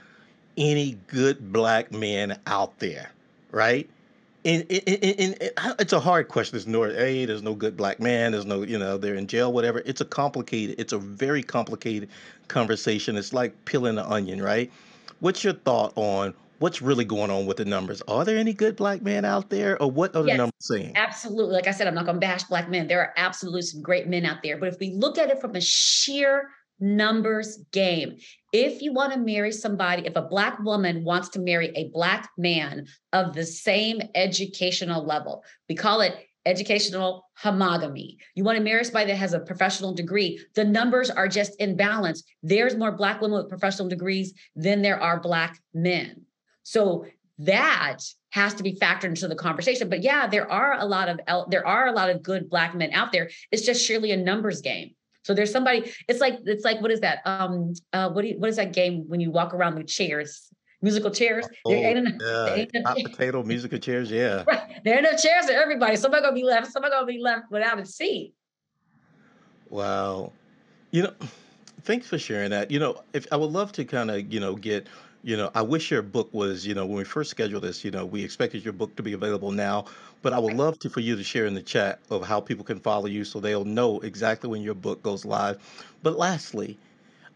[0.57, 3.11] any good black men out there,
[3.51, 3.87] right?
[4.45, 6.53] And, and, and, and and it's a hard question.
[6.53, 8.31] There's no, hey, there's no good black man.
[8.31, 9.81] There's no, you know, they're in jail, whatever.
[9.85, 12.09] It's a complicated, it's a very complicated
[12.47, 13.17] conversation.
[13.17, 14.71] It's like peeling an onion, right?
[15.19, 18.01] What's your thought on what's really going on with the numbers?
[18.07, 20.95] Are there any good black men out there, or what are the Yes, numbers saying?
[20.95, 21.53] absolutely.
[21.53, 22.87] Like I said, I'm not going to bash black men.
[22.87, 24.57] There are absolutely some great men out there.
[24.57, 26.49] But if we look at it from a sheer
[26.79, 28.17] numbers game,
[28.51, 32.29] if you want to marry somebody, if a black woman wants to marry a black
[32.37, 36.15] man of the same educational level, we call it
[36.45, 38.17] educational homogamy.
[38.35, 41.75] You want to marry somebody that has a professional degree, the numbers are just in
[41.75, 42.23] balance.
[42.43, 46.25] There's more black women with professional degrees than there are black men.
[46.63, 47.05] So
[47.39, 47.99] that
[48.31, 49.89] has to be factored into the conversation.
[49.89, 52.91] But yeah, there are a lot of there are a lot of good black men
[52.93, 53.29] out there.
[53.51, 54.91] It's just surely a numbers game.
[55.25, 55.91] So there's somebody.
[56.07, 57.21] It's like it's like what is that?
[57.25, 60.51] Um, uh, what do you, what is that game when you walk around with chairs?
[60.83, 61.47] Musical chairs.
[61.65, 62.53] Oh, there ain't enough, yeah.
[62.53, 64.11] ain't enough Hot potato musical chairs.
[64.11, 64.43] Yeah.
[64.47, 64.81] Right.
[64.83, 65.95] There ain't enough chairs for everybody.
[65.95, 66.71] Somebody gonna be left.
[66.71, 68.35] Somebody gonna be left without a seat.
[69.71, 70.31] Wow.
[70.91, 71.13] You know,
[71.81, 72.69] thanks for sharing that.
[72.69, 74.85] You know, if I would love to kind of, you know, get,
[75.23, 77.89] you know, I wish your book was, you know, when we first scheduled this, you
[77.89, 79.85] know, we expected your book to be available now,
[80.25, 82.65] but I would love to for you to share in the chat of how people
[82.65, 85.59] can follow you so they'll know exactly when your book goes live.
[86.01, 86.79] But lastly,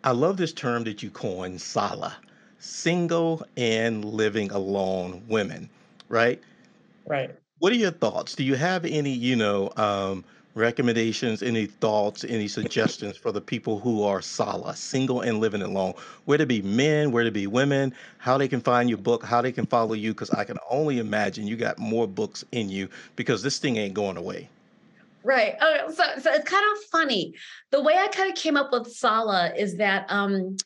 [0.03, 2.17] I love this term that you coined, Sala,
[2.57, 5.69] single and living alone women,
[6.07, 6.41] right?
[7.05, 7.29] Right.
[7.59, 8.33] What are your thoughts?
[8.33, 10.25] Do you have any, you know, um,
[10.59, 15.93] recommendations, any thoughts, any suggestions for the people who are Sala, single and living alone?
[16.25, 19.41] Where to be men, where to be women, how they can find your book, how
[19.41, 20.13] they can follow you?
[20.13, 23.93] Because I can only imagine you got more books in you because this thing ain't
[23.93, 24.49] going away.
[25.23, 25.55] Right.
[25.55, 25.93] Okay.
[25.93, 27.33] So, so it's kind of funny.
[27.71, 30.57] The way I kind of came up with Sala is that, um,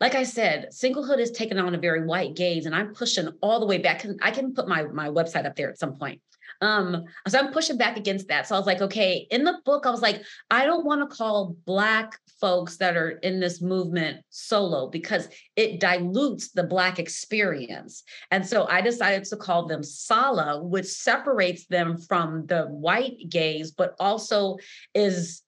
[0.00, 3.60] like I said, singlehood is taken on a very white gaze, and I'm pushing all
[3.60, 4.04] the way back.
[4.22, 6.20] I can put my my website up there at some point.
[6.60, 8.46] Um, so I'm pushing back against that.
[8.46, 11.16] So I was like, okay, in the book, I was like, I don't want to
[11.16, 18.02] call Black folks that are in this movement solo because it dilutes the Black experience.
[18.30, 23.72] And so I decided to call them Sala, which separates them from the white gaze,
[23.72, 24.56] but also
[24.94, 25.42] is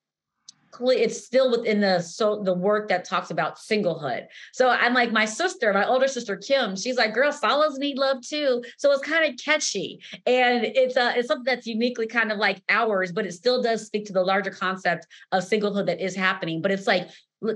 [0.81, 4.27] it's still within the so the work that talks about singlehood.
[4.53, 8.23] So I'm like my sister, my older sister Kim, she's like, girl, solos need love
[8.23, 8.63] too.
[8.79, 10.01] So it's kind of catchy.
[10.27, 13.87] And it's uh it's something that's uniquely kind of like ours, but it still does
[13.87, 16.63] speak to the larger concept of singlehood that is happening.
[16.63, 17.09] But it's like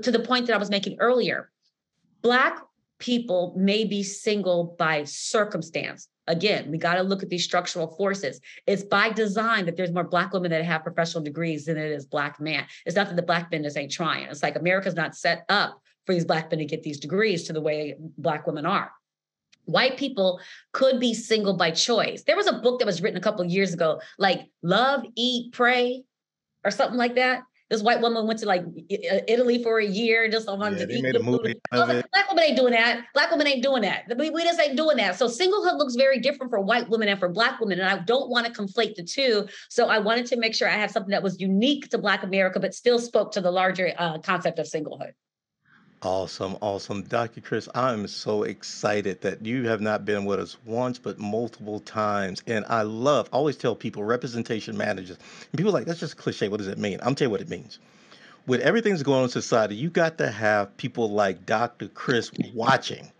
[0.02, 1.50] to the point that I was making earlier.
[2.22, 2.58] Black
[2.98, 8.40] people may be single by circumstance Again, we got to look at these structural forces.
[8.68, 12.06] It's by design that there's more Black women that have professional degrees than it is
[12.06, 12.64] Black men.
[12.86, 14.26] It's not that the Black men just ain't trying.
[14.26, 17.52] It's like America's not set up for these Black men to get these degrees to
[17.52, 18.92] the way Black women are.
[19.64, 20.40] White people
[20.72, 22.22] could be single by choice.
[22.22, 26.04] There was a book that was written a couple years ago, like Love, Eat, Pray,
[26.64, 27.42] or something like that.
[27.70, 31.02] This white woman went to like Italy for a year just on yeah, to eat
[31.04, 32.04] made a movie of it.
[32.12, 33.04] Black women ain't doing that.
[33.14, 34.12] Black women ain't doing that.
[34.18, 35.16] We, we just ain't doing that.
[35.16, 37.78] So singlehood looks very different for white women and for black women.
[37.78, 39.46] And I don't want to conflate the two.
[39.68, 42.58] So I wanted to make sure I had something that was unique to Black America,
[42.58, 45.12] but still spoke to the larger uh, concept of singlehood.
[46.02, 47.02] Awesome, awesome.
[47.02, 47.42] Dr.
[47.42, 52.42] Chris, I'm so excited that you have not been with us once, but multiple times.
[52.46, 56.16] And I love, I always tell people representation managers, and people are like, that's just
[56.16, 56.48] cliche.
[56.48, 57.00] What does it mean?
[57.02, 57.80] I'm telling you what it means.
[58.46, 61.88] With everything that's going on in society, you got to have people like Dr.
[61.88, 63.12] Chris watching.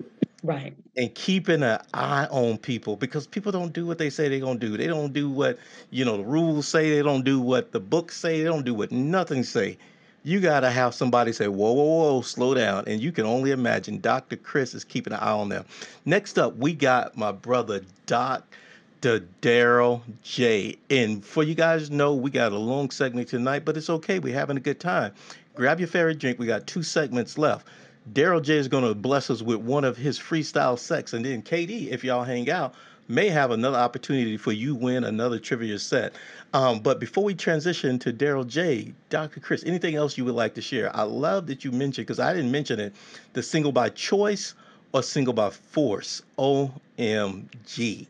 [0.43, 0.74] Right.
[0.97, 4.59] And keeping an eye on people because people don't do what they say they're going
[4.59, 4.78] to do.
[4.78, 5.59] They don't do what,
[5.90, 6.89] you know, the rules say.
[6.97, 8.39] They don't do what the books say.
[8.39, 9.77] They don't do what nothing say
[10.23, 12.85] you got to have somebody say, whoa, whoa, whoa, slow down.
[12.87, 14.37] And you can only imagine Dr.
[14.37, 15.65] Chris is keeping an eye on them.
[16.05, 19.25] Next up, we got my brother, Dr.
[19.41, 20.77] Daryl J.
[20.91, 24.19] And for you guys know, we got a long segment tonight, but it's okay.
[24.19, 25.13] We're having a good time.
[25.55, 26.39] Grab your favorite drink.
[26.39, 27.67] We got two segments left.
[28.13, 31.13] Daryl J is going to bless us with one of his freestyle sex.
[31.13, 32.75] And then KD, if y'all hang out,
[33.11, 36.15] may have another opportunity for you win another trivia set.
[36.55, 39.41] Um, but before we transition to Daryl J, Dr.
[39.41, 40.95] Chris, anything else you would like to share?
[40.97, 42.95] I love that you mentioned because I didn't mention it,
[43.32, 44.55] the single by choice
[44.93, 46.23] or single by force.
[46.39, 48.07] OMG.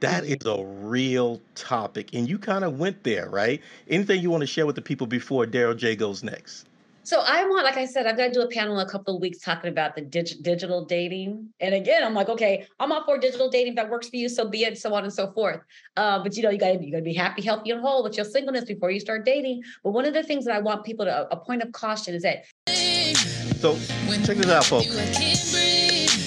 [0.00, 2.12] That is a real topic.
[2.12, 3.60] And you kind of went there, right?
[3.88, 6.66] Anything you want to share with the people before Daryl J goes next?
[7.04, 9.16] So I want, like I said, I've got to do a panel in a couple
[9.16, 11.48] of weeks talking about the dig- digital dating.
[11.58, 13.72] And again, I'm like, okay, I'm all for digital dating.
[13.72, 15.60] If that works for you, so be it, so on and so forth.
[15.96, 18.16] Uh, but you know, you got you got to be happy, healthy, and whole with
[18.16, 19.62] your singleness before you start dating.
[19.82, 22.22] But one of the things that I want people to a point of caution is
[22.22, 22.44] that.
[22.68, 23.76] So
[24.24, 24.86] check this out, folks.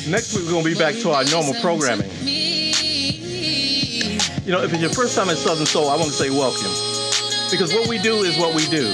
[0.07, 2.09] Next week we're gonna be back to our normal programming.
[4.45, 6.94] You know, if it's your first time at Southern Soul, I want to say welcome.
[7.55, 8.93] Because what we do is what we do.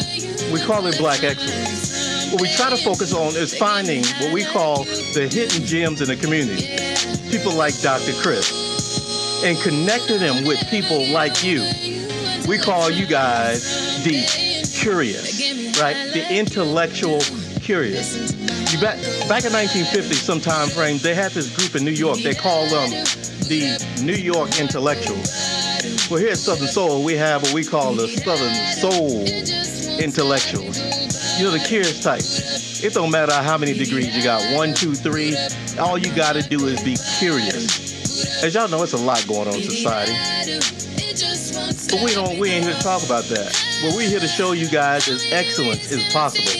[0.53, 2.31] We call it black excellence.
[2.31, 4.83] What we try to focus on is finding what we call
[5.15, 6.69] the hidden gems in the community.
[7.31, 8.13] People like Dr.
[8.21, 9.41] Chris.
[9.43, 11.67] And connecting them with people like you.
[12.47, 14.21] We call you guys the
[14.79, 15.95] curious, right?
[16.13, 17.19] The intellectual
[17.61, 18.31] curious.
[18.79, 22.19] Back, back in 1950, some time frame, they had this group in New York.
[22.19, 22.91] They called them
[23.49, 25.51] the New York Intellectuals.
[26.11, 29.23] Well, here at Southern Soul, we have what we call the Southern Soul
[29.97, 30.77] intellectuals.
[31.39, 32.19] You know, the curious type.
[32.83, 35.38] It don't matter how many degrees you got one, two, three.
[35.79, 38.43] All you got to do is be curious.
[38.43, 40.11] As y'all know, it's a lot going on in society.
[41.89, 43.55] But we don't we ain't here to talk about that.
[43.81, 46.51] What we're here to show you guys is excellence is possible.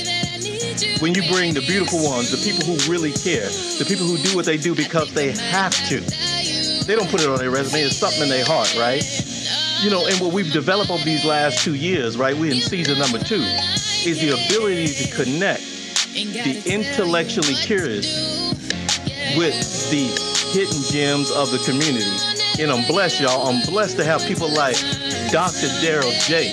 [1.02, 3.50] When you bring the beautiful ones, the people who really care,
[3.80, 6.00] the people who do what they do because they have to.
[6.88, 9.04] They don't put it on their resume, it's something in their heart, right?
[9.82, 12.38] You know, and what we've developed over these last two years, right?
[12.38, 13.42] We're in season number two,
[14.06, 15.64] is the ability to connect
[16.14, 18.54] the intellectually curious
[19.36, 20.06] with the
[20.54, 22.62] hidden gems of the community.
[22.62, 23.48] And I'm blessed, y'all.
[23.48, 24.76] I'm blessed to have people like
[25.32, 25.66] Dr.
[25.82, 26.50] Daryl J,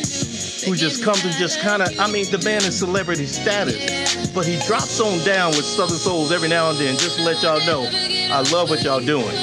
[0.64, 4.46] who just comes and just kind of, I mean, the man is celebrity status, but
[4.46, 7.60] he drops on down with Southern Souls every now and then just to let y'all
[7.66, 9.34] know I love what y'all doing.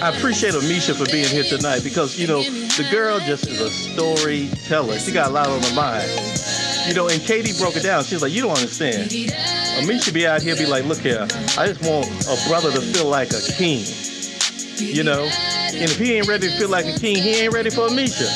[0.00, 3.70] I appreciate Amisha for being here tonight because, you know, the girl just is a
[3.70, 4.98] storyteller.
[4.98, 6.08] She got a lot on her mind.
[6.86, 8.04] You know, and Katie broke it down.
[8.04, 9.10] She's like, you don't understand.
[9.10, 11.22] Amisha be out here be like, look here,
[11.58, 13.84] I just want a brother to feel like a king.
[14.78, 15.24] You know?
[15.24, 18.30] And if he ain't ready to feel like a king, he ain't ready for Amisha.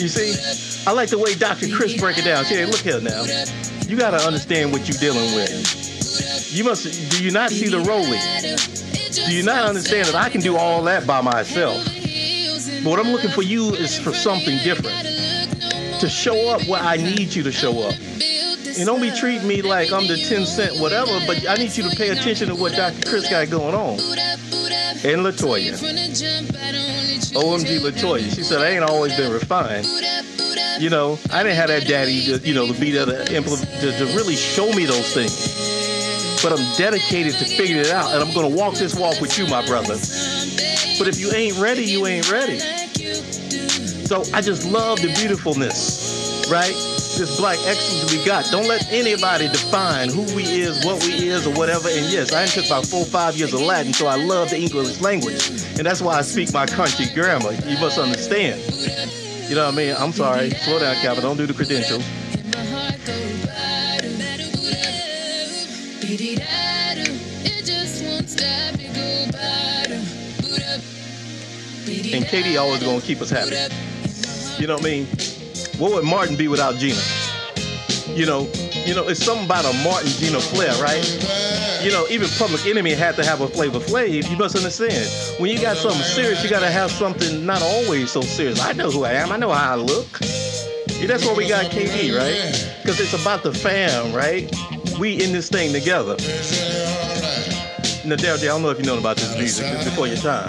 [0.00, 0.34] You see?
[0.88, 1.68] I like the way Dr.
[1.68, 2.44] Chris break it down.
[2.44, 3.22] She said, look here now.
[3.86, 6.52] You gotta understand what you're dealing with.
[6.52, 8.20] You must do you not see the rolling?
[9.14, 11.84] Do you not understand that I can do all that by myself?
[12.82, 16.96] But what I'm looking for you is for something different to show up where I
[16.96, 17.94] need you to show up.
[18.76, 21.88] And don't be treating me like I'm the 10 cent whatever, but I need you
[21.88, 23.08] to pay attention to what Dr.
[23.08, 24.00] Chris got going on.
[25.04, 25.74] And Latoya.
[27.34, 28.34] OMG Latoya.
[28.34, 29.86] She said, I ain't always been refined.
[30.80, 33.70] You know, I didn't have that daddy, to, you know, to be there to, implement,
[33.80, 35.53] to, to really show me those things.
[36.42, 39.38] But I'm dedicated to figuring it out, and I'm going to walk this walk with
[39.38, 39.94] you, my brother.
[40.98, 42.58] But if you ain't ready, you ain't ready.
[44.04, 46.74] So I just love the beautifulness, right?
[47.16, 48.44] This black excellence we got.
[48.50, 51.88] Don't let anybody define who we is, what we is, or whatever.
[51.88, 55.00] And yes, I took about four five years of Latin, so I love the English
[55.00, 55.48] language.
[55.78, 57.52] And that's why I speak my country grammar.
[57.66, 58.60] You must understand.
[59.48, 59.94] You know what I mean?
[59.96, 60.50] I'm sorry.
[60.50, 61.22] Slow down, Calvin.
[61.22, 62.04] Don't do the credentials.
[72.14, 73.56] And Katie always gonna keep us happy.
[74.60, 75.06] You know what I mean?
[75.78, 77.00] What would Martin be without Gina?
[78.06, 78.48] You know,
[78.86, 81.02] you know, it's something about a Martin Gina Flair, right?
[81.82, 84.30] You know, even Public Enemy had to have a Flavor Flav.
[84.30, 85.10] You must understand.
[85.40, 88.60] When you got something serious, you gotta have something not always so serious.
[88.60, 89.32] I know who I am.
[89.32, 90.20] I know how I look.
[91.00, 92.76] Yeah, that's why we got KD, right?
[92.82, 94.48] Because it's about the fam, right?
[94.98, 96.16] We in this thing together.
[98.06, 99.66] Now, Daryl, I don't know if you know about this music.
[99.68, 100.48] It's before your time.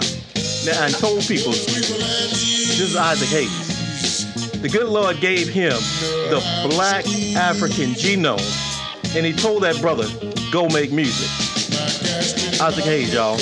[0.64, 4.60] Now, I told people, this is Isaac Hayes.
[4.60, 5.72] The good Lord gave him
[6.30, 8.40] the black African genome,
[9.16, 10.06] and he told that brother,
[10.52, 11.28] go make music.
[12.60, 13.36] Isaac Hayes, y'all.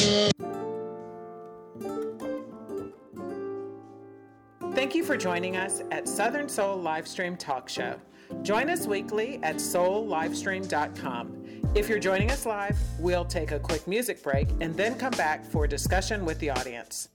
[4.74, 8.00] Thank you for joining us at Southern Soul Livestream Talk Show.
[8.42, 11.44] Join us weekly at soullivestream.com.
[11.74, 15.44] If you're joining us live, we'll take a quick music break and then come back
[15.44, 17.08] for a discussion with the audience.